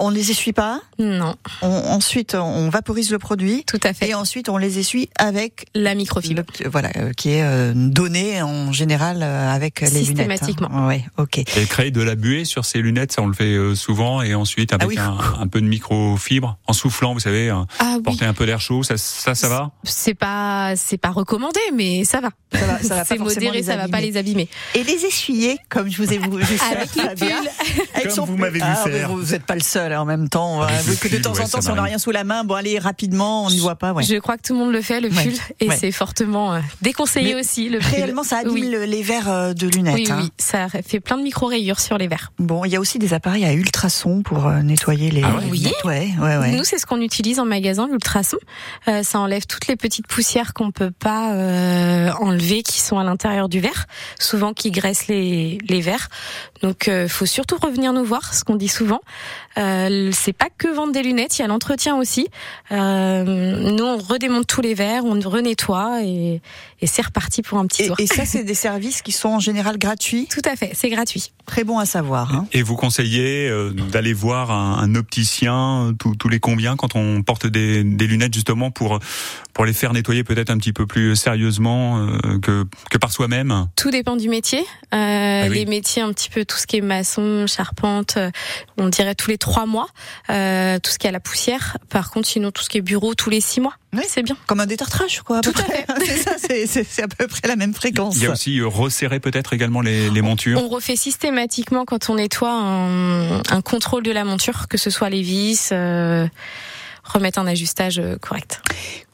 On 0.00 0.10
les 0.10 0.30
essuie 0.30 0.52
pas, 0.52 0.80
Non. 0.98 1.36
on, 1.62 1.66
ensuite 1.68 2.34
on 2.34 2.68
vaporise 2.70 3.10
le 3.12 3.18
produit, 3.18 3.64
Tout 3.66 3.78
à 3.84 3.92
fait. 3.92 4.08
et 4.08 4.14
ensuite 4.14 4.48
on 4.48 4.56
les 4.56 4.78
essuie 4.78 5.08
avec 5.16 5.66
La 5.74 5.94
microfibre. 5.94 6.42
le- 6.62 6.68
voilà, 6.68 6.90
euh, 6.96 7.12
qui 7.12 7.30
est 7.30 7.42
euh, 7.42 7.72
donné 7.74 8.42
en 8.42 8.72
général 8.72 9.18
euh, 9.22 9.54
avec 9.54 9.80
les 9.82 9.88
lunettes. 9.90 10.06
Systématiquement. 10.06 10.86
Ouais, 10.86 11.04
ok. 11.18 11.38
Et 11.38 11.66
créer 11.68 11.90
de 11.90 12.02
la 12.02 12.14
buée 12.16 12.44
sur 12.44 12.64
ces 12.64 12.78
lunettes, 12.80 13.12
ça 13.12 13.22
on 13.22 13.26
le 13.28 13.34
fait 13.34 13.44
euh, 13.54 13.74
souvent, 13.74 14.22
et 14.22 14.34
ensuite 14.34 14.72
avec 14.72 14.84
Ah 14.84 14.88
oui. 14.88 14.98
un, 14.98 15.42
un 15.42 15.46
peu 15.46 15.60
de 15.60 15.66
microfibre, 15.66 16.58
en 16.66 16.72
soufflant, 16.72 17.12
vous 17.14 17.20
savez, 17.20 17.50
hein, 17.50 17.66
Ah 17.78 17.94
oui. 17.96 18.02
porter 18.02 18.24
un 18.24 18.34
peu 18.34 18.46
d'air 18.46 18.60
chaud, 18.60 18.82
ça, 18.82 18.96
ça, 18.96 19.34
ça 19.34 19.48
va? 19.48 19.70
C'est 19.84 20.14
pas, 20.14 20.74
c'est 20.76 20.98
pas 20.98 21.10
recommandé, 21.10 21.60
mais 21.74 22.04
ça 22.04 22.20
va. 22.20 22.30
Ça 22.52 22.66
va, 22.66 22.78
ça 22.82 22.88
va 22.88 22.96
pas 23.00 23.04
C'est 23.04 23.18
modéré, 23.18 23.58
les 23.58 23.62
ça 23.64 23.76
va 23.76 23.88
pas 23.88 23.98
abîmer. 23.98 24.10
les 24.12 24.16
abîmer. 24.18 24.48
Et 24.74 24.82
les 24.82 25.04
essuyer, 25.04 25.58
comme 25.68 25.90
je 25.90 25.96
vous 26.02 26.12
ai 26.12 26.18
vu 26.18 26.28
Avec 26.72 26.90
avec 26.98 28.02
Comme 28.04 28.10
son 28.10 28.24
vous 28.24 28.36
m'avez 28.36 28.58
vu 28.58 28.64
Ah, 28.66 28.84
faire. 28.88 29.10
Vous 29.10 29.22
n'êtes 29.32 29.44
pas 29.44 29.54
le 29.54 29.60
seul 29.60 29.89
en 29.94 30.04
même 30.04 30.28
temps. 30.28 30.66
Que 31.00 31.08
de 31.08 31.16
pull, 31.16 31.20
temps 31.22 31.30
en 31.32 31.48
temps, 31.48 31.60
si 31.60 31.70
on 31.70 31.74
n'a 31.74 31.82
rien 31.82 31.98
sous 31.98 32.10
la 32.10 32.24
main, 32.24 32.44
bon 32.44 32.54
allez 32.54 32.78
rapidement, 32.78 33.44
on 33.46 33.50
n'y 33.50 33.58
voit 33.58 33.76
pas. 33.76 33.92
Ouais. 33.92 34.02
Je 34.02 34.16
crois 34.16 34.36
que 34.36 34.42
tout 34.42 34.52
le 34.54 34.58
monde 34.60 34.72
le 34.72 34.82
fait, 34.82 35.00
le 35.00 35.08
pull, 35.08 35.32
et 35.60 35.70
c'est 35.70 35.92
fortement 35.92 36.54
euh, 36.54 36.60
déconseillé 36.82 37.34
Mais 37.34 37.40
aussi. 37.40 37.68
Le 37.68 37.78
pull. 37.78 37.88
Réellement, 37.90 38.22
ça 38.22 38.38
abîme 38.38 38.52
Oui. 38.54 38.68
le- 38.70 38.84
les 38.84 39.02
verres 39.02 39.30
euh, 39.30 39.52
de 39.54 39.66
lunettes. 39.68 39.94
Oui, 39.94 40.06
hein. 40.10 40.18
oui, 40.22 40.32
ça 40.38 40.68
fait 40.68 41.00
plein 41.00 41.16
de 41.16 41.22
micro 41.22 41.46
rayures 41.46 41.80
sur 41.80 41.98
les 41.98 42.08
verres. 42.08 42.32
Bon, 42.38 42.64
il 42.64 42.70
y 42.72 42.76
a 42.76 42.80
aussi 42.80 42.98
des 42.98 43.14
appareils 43.14 43.44
à 43.44 43.52
ultrasons 43.52 44.22
pour 44.22 44.46
euh, 44.46 44.60
nettoyer 44.62 45.10
les 45.10 45.22
Ah 45.22 45.36
ouais 45.36 45.44
Oui. 45.50 45.72
Ouais, 45.84 46.08
ouais, 46.20 46.36
ouais. 46.36 46.50
Nous, 46.52 46.64
c'est 46.64 46.78
ce 46.78 46.86
qu'on 46.86 47.00
utilise 47.00 47.38
en 47.40 47.44
magasin, 47.46 47.86
l'ultrason. 47.88 48.36
Euh, 48.88 49.02
ça 49.02 49.18
enlève 49.20 49.46
toutes 49.46 49.66
les 49.66 49.76
petites 49.76 50.06
poussières 50.06 50.52
qu'on 50.54 50.70
peut 50.70 50.90
pas 50.90 51.32
euh, 51.32 52.10
enlever, 52.20 52.62
qui 52.62 52.80
sont 52.80 52.98
à 52.98 53.04
l'intérieur 53.04 53.48
du 53.48 53.60
verre, 53.60 53.86
souvent 54.18 54.52
qui 54.52 54.70
graissent 54.70 55.06
les, 55.08 55.58
les 55.68 55.80
verres. 55.80 56.08
Donc, 56.62 56.88
euh, 56.88 57.08
faut 57.08 57.26
surtout 57.26 57.56
revenir 57.60 57.92
nous 57.92 58.04
voir, 58.04 58.34
ce 58.34 58.44
qu'on 58.44 58.56
dit 58.56 58.68
souvent. 58.68 59.00
Euh, 59.58 59.79
c'est 60.12 60.32
pas 60.32 60.48
que 60.56 60.68
vendre 60.68 60.92
des 60.92 61.02
lunettes, 61.02 61.38
il 61.38 61.42
y 61.42 61.44
a 61.44 61.48
l'entretien 61.48 61.96
aussi. 61.96 62.28
Euh, 62.72 63.24
nous, 63.24 63.84
on 63.84 63.98
redémonte 63.98 64.46
tous 64.46 64.60
les 64.60 64.74
verres, 64.74 65.04
on 65.04 65.18
renettoie 65.20 66.02
et, 66.02 66.40
et 66.80 66.86
c'est 66.86 67.02
reparti 67.02 67.42
pour 67.42 67.58
un 67.58 67.66
petit 67.66 67.82
Et, 67.82 67.86
tour. 67.86 68.00
et 68.00 68.06
ça, 68.06 68.24
c'est 68.24 68.44
des 68.44 68.54
services 68.54 69.02
qui 69.02 69.12
sont 69.12 69.28
en 69.30 69.40
général 69.40 69.78
gratuits? 69.78 70.26
Tout 70.30 70.42
à 70.44 70.56
fait, 70.56 70.70
c'est 70.74 70.88
gratuit. 70.90 71.32
Très 71.50 71.64
bon 71.64 71.78
à 71.80 71.84
savoir. 71.84 72.32
Hein. 72.32 72.46
Et 72.52 72.62
vous 72.62 72.76
conseillez 72.76 73.48
euh, 73.48 73.70
d'aller 73.72 74.12
voir 74.12 74.52
un, 74.52 74.78
un 74.78 74.94
opticien 74.94 75.88
euh, 75.88 76.12
tous 76.16 76.28
les 76.28 76.38
combien 76.38 76.76
quand 76.76 76.94
on 76.94 77.22
porte 77.24 77.48
des, 77.48 77.82
des 77.82 78.06
lunettes 78.06 78.32
justement 78.34 78.70
pour 78.70 79.00
pour 79.52 79.64
les 79.64 79.72
faire 79.72 79.92
nettoyer 79.92 80.22
peut-être 80.22 80.50
un 80.50 80.58
petit 80.58 80.72
peu 80.72 80.86
plus 80.86 81.16
sérieusement 81.16 81.98
euh, 81.98 82.38
que 82.38 82.64
que 82.90 82.98
par 82.98 83.10
soi-même? 83.10 83.66
Tout 83.74 83.90
dépend 83.90 84.14
du 84.14 84.28
métier. 84.28 84.60
Euh, 84.94 85.42
Ah 85.42 85.46
oui. 85.48 85.54
Les 85.56 85.66
métiers, 85.66 86.02
un 86.02 86.12
petit 86.12 86.30
peu 86.30 86.44
tout 86.44 86.56
ce 86.56 86.68
qui 86.68 86.76
est 86.76 86.80
maçon, 86.82 87.46
charpente, 87.48 88.16
on 88.78 88.88
dirait 88.88 89.16
tous 89.16 89.30
les 89.30 89.38
trois 89.38 89.66
mois. 89.66 89.88
Euh, 90.30 90.78
tout 90.78 90.90
ce 90.92 90.98
qui 90.98 91.06
est 91.06 91.10
à 91.10 91.12
la 91.12 91.18
poussière. 91.20 91.78
Par 91.88 92.10
contre, 92.12 92.28
sinon 92.28 92.52
tout 92.52 92.62
ce 92.62 92.68
qui 92.68 92.78
est 92.78 92.82
bureau, 92.82 93.14
tous 93.14 93.28
les 93.30 93.40
six 93.40 93.60
mois. 93.60 93.74
Oui. 93.92 94.02
C'est 94.08 94.22
bien. 94.22 94.36
Comme 94.46 94.60
un 94.60 94.66
détartrage, 94.66 95.20
quoi. 95.22 95.38
à 95.38 95.40
peu 95.40 95.50
Tout 95.52 95.60
à 95.60 95.64
près. 95.64 95.84
c'est 96.06 96.66
ça, 96.66 96.84
c'est- 96.84 97.02
à 97.02 97.08
peu 97.08 97.26
près 97.26 97.48
la 97.48 97.56
même 97.56 97.74
fréquence. 97.74 98.14
Il 98.16 98.22
y 98.22 98.26
a 98.26 98.30
aussi 98.30 98.60
resserrer 98.62 99.18
peut-être 99.18 99.52
également 99.52 99.80
les, 99.80 100.10
les 100.10 100.22
montures. 100.22 100.62
On 100.62 100.68
refait 100.68 100.94
systématiquement 100.94 101.39
quand 101.86 102.10
on 102.10 102.16
nettoie 102.16 102.52
un, 102.52 103.38
un 103.38 103.60
contrôle 103.62 104.02
de 104.02 104.12
la 104.12 104.24
monture, 104.24 104.68
que 104.68 104.78
ce 104.78 104.90
soit 104.90 105.10
les 105.10 105.22
vis, 105.22 105.70
euh, 105.72 106.26
remettre 107.04 107.38
un 107.38 107.46
ajustage 107.46 107.98
euh, 107.98 108.16
correct. 108.16 108.62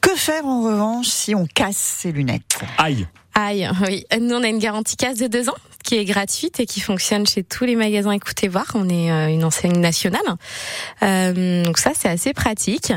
Que 0.01 0.15
faire 0.15 0.45
en 0.45 0.63
revanche 0.63 1.07
si 1.07 1.35
on 1.35 1.45
casse 1.45 1.77
ses 1.77 2.11
lunettes? 2.11 2.59
Aïe. 2.77 3.07
Aïe, 3.33 3.69
oui. 3.85 4.05
Nous, 4.19 4.35
on 4.35 4.43
a 4.43 4.47
une 4.47 4.59
garantie 4.59 4.95
casse 4.95 5.17
de 5.17 5.27
deux 5.27 5.49
ans 5.49 5.55
qui 5.87 5.95
est 5.95 6.03
gratuite 6.05 6.59
et 6.59 6.65
qui 6.65 6.81
fonctionne 6.81 7.25
chez 7.25 7.43
tous 7.43 7.63
les 7.63 7.77
magasins 7.77 8.11
Écoutez 8.11 8.49
Voir. 8.49 8.65
On 8.75 8.89
est 8.89 9.09
euh, 9.09 9.27
une 9.29 9.45
enseigne 9.45 9.79
nationale. 9.79 10.19
Euh, 11.01 11.63
donc 11.63 11.77
ça, 11.77 11.91
c'est 11.95 12.09
assez 12.09 12.33
pratique. 12.33 12.91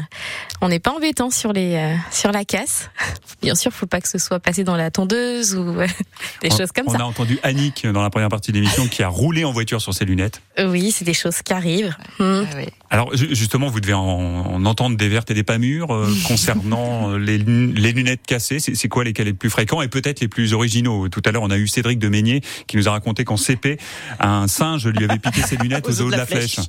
On 0.60 0.68
n'est 0.68 0.80
pas 0.80 0.90
embêtant 0.90 1.30
sur 1.30 1.52
les 1.52 1.76
euh, 1.76 1.94
sur 2.10 2.32
la 2.32 2.44
casse. 2.44 2.90
Bien 3.42 3.54
sûr, 3.54 3.72
faut 3.72 3.86
pas 3.86 4.00
que 4.00 4.08
ce 4.08 4.18
soit 4.18 4.40
passé 4.40 4.64
dans 4.64 4.74
la 4.76 4.90
tondeuse 4.90 5.54
ou 5.54 5.80
euh, 5.80 5.86
des 6.42 6.52
On- 6.52 6.56
choses 6.56 6.72
comme 6.72 6.88
on 6.88 6.92
ça. 6.92 6.98
a 6.98 7.04
entendu 7.04 7.38
Annick 7.44 7.86
dans 7.86 8.02
la 8.02 8.10
première 8.10 8.28
partie 8.28 8.50
de 8.50 8.56
l'émission 8.56 8.88
qui 8.88 9.02
a 9.04 9.08
roulé 9.08 9.44
en 9.44 9.52
voiture 9.52 9.80
sur 9.80 9.94
ses 9.94 10.04
lunettes. 10.04 10.42
Oui, 10.58 10.90
c'est 10.90 11.04
des 11.04 11.14
choses 11.14 11.42
qui 11.42 11.52
arrivent. 11.52 11.94
Hmm. 12.18 12.42
Ah 12.44 12.56
oui. 12.56 12.64
Alors 12.92 13.16
ju- 13.16 13.28
justement, 13.36 13.68
vous 13.68 13.80
devez 13.80 13.92
en, 13.94 14.00
en 14.02 14.64
entendre 14.66 14.96
des 14.96 15.08
vertes 15.08 15.30
et 15.30 15.34
des 15.34 15.44
pas 15.44 15.58
mûres 15.58 15.94
euh, 15.94 16.12
concernant 16.26 17.16
les, 17.16 17.38
les 17.38 17.92
lunettes 17.92 18.26
cassées. 18.26 18.58
C'est 18.58 18.74
c'est 18.74 18.88
quoi 18.88 19.04
lesquels 19.04 19.26
les 19.26 19.32
plus 19.32 19.48
fréquents 19.50 19.80
et 19.80 19.86
peut-être 19.88 20.20
les 20.20 20.28
plus 20.28 20.52
originaux? 20.54 21.08
Tout 21.08 21.22
à 21.24 21.30
l'heure, 21.30 21.42
on 21.44 21.50
a 21.50 21.56
eu 21.56 21.68
Cédric 21.68 21.98
de 22.00 22.08
Meignet 22.08 22.40
qui 22.66 22.76
nous 22.80 22.88
a 22.88 22.92
raconté 22.92 23.24
qu'en 23.24 23.36
CP, 23.36 23.78
un 24.20 24.48
singe 24.48 24.88
lui 24.88 25.04
avait 25.04 25.18
piqué 25.18 25.42
ses 25.42 25.56
lunettes 25.56 25.86
aux, 25.88 26.00
os 26.00 26.10
de 26.10 26.16
la 26.16 26.26
flèche. 26.26 26.60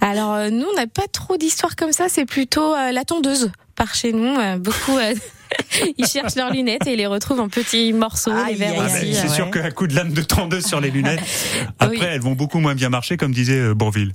Alors 0.00 0.34
euh, 0.34 0.50
nous, 0.50 0.66
on 0.70 0.76
n'a 0.76 0.86
pas 0.86 1.06
trop 1.12 1.36
d'histoires 1.36 1.76
comme 1.76 1.92
ça. 1.92 2.06
C'est 2.08 2.24
plutôt 2.24 2.74
euh, 2.74 2.90
la 2.90 3.04
tondeuse 3.04 3.52
par 3.76 3.94
chez 3.94 4.12
nous. 4.12 4.36
euh, 4.38 4.58
beaucoup. 4.58 4.98
Euh, 5.82 5.86
ils 5.98 6.06
cherchent 6.06 6.34
leurs 6.36 6.50
lunettes 6.52 6.86
et 6.86 6.92
ils 6.92 6.98
les 6.98 7.06
retrouvent 7.06 7.40
en 7.40 7.48
petits 7.48 7.92
morceaux, 7.92 8.32
les 8.48 8.54
verres 8.54 8.74
Ah, 8.78 8.84
aussi. 8.86 9.14
c'est 9.14 9.28
ouais. 9.28 9.34
sûr 9.34 9.50
qu'à 9.50 9.70
coup 9.70 9.86
de 9.86 9.94
lame 9.94 10.12
de 10.12 10.22
32 10.22 10.60
sur 10.60 10.80
les 10.80 10.90
lunettes, 10.90 11.20
après 11.78 11.96
Oui. 11.98 12.04
elles 12.08 12.20
vont 12.20 12.32
beaucoup 12.32 12.58
moins 12.58 12.74
bien 12.74 12.88
marcher, 12.88 13.16
comme 13.16 13.32
disait 13.32 13.58
euh, 13.58 13.74
Bourville. 13.74 14.12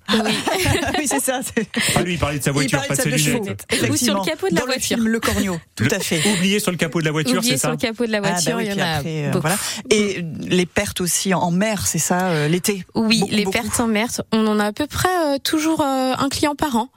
oui, 0.97 1.05
c'est 1.07 1.19
ça. 1.21 1.41
c'est- 1.43 1.67
Ah, 1.95 2.01
lui, 2.01 2.13
il 2.13 2.19
parlait 2.19 2.39
de 2.39 2.43
sa 2.43 2.51
voiture, 2.51 2.79
pas 2.87 2.95
de 2.95 3.09
de 3.09 3.17
ses 3.17 3.31
lunettes. 3.31 3.65
Ou 3.89 3.95
sur 3.95 4.15
le 4.19 4.25
capot 4.25 4.47
de 4.49 4.55
la 4.55 4.61
Dans 4.61 4.65
voiture. 4.67 4.97
Le 4.97 5.03
film 5.03 5.07
Le 5.07 5.19
Corneau, 5.19 5.59
tout 5.75 5.87
à 5.91 5.99
fait. 5.99 6.21
Oublié 6.37 6.59
sur 6.59 6.71
le 6.71 6.77
capot 6.77 6.99
de 6.99 7.05
la 7.05 7.11
voiture, 7.11 7.37
Oublié 7.37 7.53
c'est 7.53 7.57
sur 7.59 7.67
ça 7.67 7.71
le 7.71 7.77
capot 7.77 8.05
de 8.05 8.11
la 8.11 8.17
Ah, 8.19 8.21
bah 8.21 8.29
voiture, 8.31 8.55
oui, 8.57 8.63
il 8.65 8.71
y 8.77 8.81
en 8.81 8.85
a 8.85 8.89
après, 8.97 9.09
euh, 9.25 9.31
beaucoup. 9.31 9.41
voilà. 9.41 9.57
Et 9.89 10.23
les 10.41 10.65
pertes 10.65 11.01
aussi 11.01 11.33
en 11.33 11.51
mer, 11.51 11.87
c'est 11.87 11.97
ça, 11.99 12.27
euh, 12.29 12.47
l'été? 12.47 12.85
Oui, 12.95 13.19
Beaucoup, 13.21 13.31
les 13.33 13.43
beaucoup. 13.45 13.57
pertes 13.61 13.79
en 13.79 13.87
mer, 13.87 14.07
on 14.31 14.45
en 14.47 14.59
a 14.59 14.65
à 14.65 14.71
peu 14.73 14.87
près 14.87 15.09
euh, 15.09 15.37
toujours 15.43 15.81
euh, 15.81 16.13
un 16.17 16.29
client 16.29 16.55
par 16.55 16.75
an. 16.75 16.89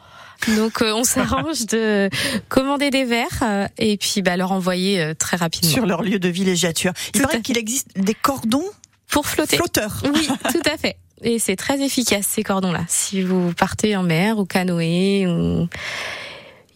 Donc 0.49 0.83
euh, 0.83 0.93
on 0.93 1.05
s'arrange 1.05 1.67
de 1.67 2.11
commander 2.49 2.91
des 2.91 3.05
verres 3.05 3.43
euh, 3.43 3.67
et 3.79 3.97
puis 3.97 4.23
bah, 4.23 4.37
leur 4.37 4.53
envoyer 4.53 5.01
euh, 5.01 5.15
très 5.15 5.37
rapidement. 5.37 5.71
sur 5.71 5.87
leur 5.87 6.03
lieu 6.03 6.19
de 6.19 6.29
villégiature. 6.29 6.93
Il 7.15 7.21
Tout 7.21 7.27
paraît 7.27 7.41
qu'il 7.43 7.59
existe 7.59 7.89
des 7.97 8.15
cordons 8.15 8.65
Pour 9.09 9.27
flotter. 9.27 9.57
flotteurs. 9.57 10.03
Oui, 10.15 10.29
tout 10.53 10.63
à 10.71 10.77
fait. 10.77 10.97
Et 11.23 11.39
c'est 11.39 11.57
très 11.57 11.81
efficace 11.81 12.27
ces 12.27 12.43
cordons-là. 12.43 12.85
Si 12.89 13.23
vous 13.23 13.53
partez 13.55 13.97
en 13.97 14.03
mer 14.03 14.39
ou 14.39 14.45
canoë, 14.45 15.27
ou... 15.27 15.69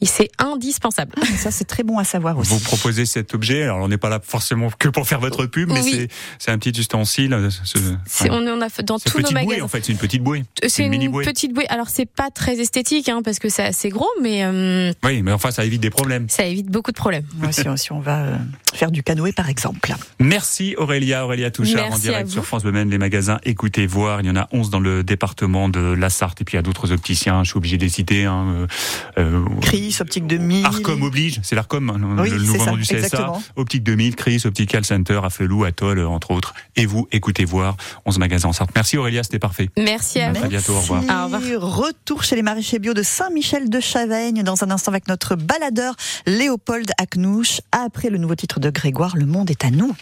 c'est 0.05 0.29
indispensable. 0.39 1.13
Ça, 1.39 1.51
c'est 1.51 1.65
très 1.65 1.83
bon 1.83 1.99
à 1.99 2.05
savoir 2.05 2.37
aussi. 2.39 2.53
Vous 2.53 2.61
proposez 2.61 3.07
cet 3.07 3.35
objet, 3.35 3.63
alors 3.63 3.79
on 3.79 3.89
n'est 3.89 3.97
pas 3.97 4.09
là 4.11 4.21
forcément 4.23 4.69
que 4.79 4.89
pour 4.89 5.09
faire 5.09 5.21
votre 5.21 5.47
pub, 5.47 5.71
mais 5.73 5.81
Oui. 5.83 6.09
c'est- 6.39 6.51
un 6.51 6.59
petit 6.59 6.79
ustensile. 6.79 7.33
euh, 7.33 7.49
Ce, 7.65 8.29
on 8.29 8.47
en 8.47 8.61
a 8.61 8.69
fait 8.69 8.83
dans 8.83 8.99
C'est 8.99 9.11
tous 9.11 9.19
une 9.19 9.23
nos 9.23 9.29
petite 9.29 9.35
bouée 9.39 9.47
magasins. 9.47 9.65
en 9.65 9.69
fait, 9.69 9.85
c'est 9.85 9.93
une 9.93 9.99
petite 9.99 10.23
bouée. 10.23 10.45
C'est 10.67 10.83
une 10.83 10.87
une, 10.87 10.91
mini 10.93 11.09
bouée. 11.09 11.25
petite 11.25 11.53
bouée. 11.55 11.67
Alors 11.69 11.89
c'est 11.89 12.07
pas 12.07 12.31
très 12.31 12.59
esthétique 12.61 13.09
hein, 13.09 13.21
parce 13.25 13.39
que 13.39 13.49
c'est 13.49 13.63
assez 13.65 13.89
gros, 13.89 14.09
mais 14.23 14.45
euh, 14.45 14.93
Oui, 15.05 15.23
mais 15.23 15.33
enfin 15.33 15.51
ça 15.51 15.65
évite 15.65 15.81
des 15.81 15.91
problèmes. 15.91 16.29
ça 16.29 16.45
évite 16.45 16.67
beaucoup 16.67 16.93
de 16.93 16.97
problèmes. 16.97 17.25
Ouais, 17.43 17.53
si, 17.53 17.67
on- 17.69 17.77
si 17.77 17.93
on 17.93 18.01
va 18.01 18.19
euh, 18.21 18.37
faire 18.75 18.91
du 18.91 19.03
canoë, 19.03 19.33
par 19.33 19.49
exemple. 19.49 19.95
Merci 20.21 20.75
Aurélia, 20.79 21.25
Aurélia 21.25 21.51
Touchard 21.51 21.87
en 21.87 21.89
Merci 21.89 22.03
direct 22.03 22.29
sur 22.29 22.45
France 22.45 22.63
Bleu 22.63 22.73
Maine, 22.73 22.91
les 22.91 22.99
magasins. 22.99 23.39
Écoutez, 23.45 23.87
voir, 23.87 24.21
il 24.21 24.27
y 24.27 24.31
en 24.31 24.37
a 24.37 24.49
11 24.53 24.71
dans 24.71 24.81
le 24.81 25.03
département 25.03 25.69
de 25.69 25.81
la 25.81 26.11
Sarthe 26.11 26.41
et 26.41 26.45
puis 26.45 26.55
il 26.55 26.57
y 26.57 26.61
a 26.61 26.63
d'autres 26.63 26.93
opticiens, 26.93 27.43
je 27.45 27.51
suis 27.51 27.57
obligé 27.59 27.77
de 27.79 27.83
les 27.85 27.89
citer. 27.91 28.25
Hein, 28.25 28.47
euh, 28.49 28.67
euh, 29.19 29.45
Chris, 29.91 29.97
Optique 30.01 30.27
2000. 30.27 30.65
Arcom 30.67 31.03
oblige, 31.03 31.41
c'est 31.43 31.55
l'Arcom, 31.55 31.91
hein, 31.91 31.99
le 32.17 32.23
Oui, 32.23 32.31
le 32.31 32.39
c'est 32.39 32.45
nouveau 32.47 32.65
ça, 32.65 32.71
nom 32.71 32.77
du 32.77 32.83
CSA. 32.83 32.95
exactement. 32.99 33.43
Optique 33.57 33.83
2000, 33.83 34.17
Chris, 34.17 34.43
Optical 34.45 34.85
Center, 34.85 35.21
Affelou, 35.23 35.65
Atoll, 35.65 35.99
euh, 36.01 36.09
entre 36.09 36.31
autres. 36.33 36.55
Et 36.77 36.87
vous, 36.87 37.07
écoutez 37.13 37.45
voir, 37.45 37.77
11 38.05 38.19
magasins 38.19 38.49
en 38.49 38.53
Sarthe. 38.53 38.71
Merci 38.75 38.97
Aurélia, 38.99 39.23
c'était 39.23 39.39
parfait. 39.39 39.69
Merci 39.79 40.21
à 40.21 40.29
À 40.29 40.33
vous. 40.33 40.39
très 40.41 40.49
bientôt, 40.49 40.73
au 40.75 40.81
revoir. 40.81 41.03
Au 41.03 41.25
revoir. 41.37 41.43
Retour 41.77 42.23
chez 42.25 42.37
les 42.37 42.43
maraîchers 42.43 42.79
bio 42.79 42.95
de 42.95 43.03
Saint-Michel 43.03 43.69
de 43.71 43.81
Chavaigne 43.81 44.43
dans 44.43 44.65
un 44.65 44.71
instant 44.71 44.91
avec 44.93 45.09
notre 45.09 45.37
baladeur 45.37 45.95
Léopold 46.27 46.91
Aknouche. 46.99 47.61
Après 47.73 48.11
le 48.11 48.19
nouveau 48.19 48.35
titre 48.35 48.61
de 48.61 48.71
Grégoire, 48.71 49.17
Le 49.17 49.27
monde 49.27 49.51
est 49.51 49.65
à 49.65 49.71
nous. 49.71 49.95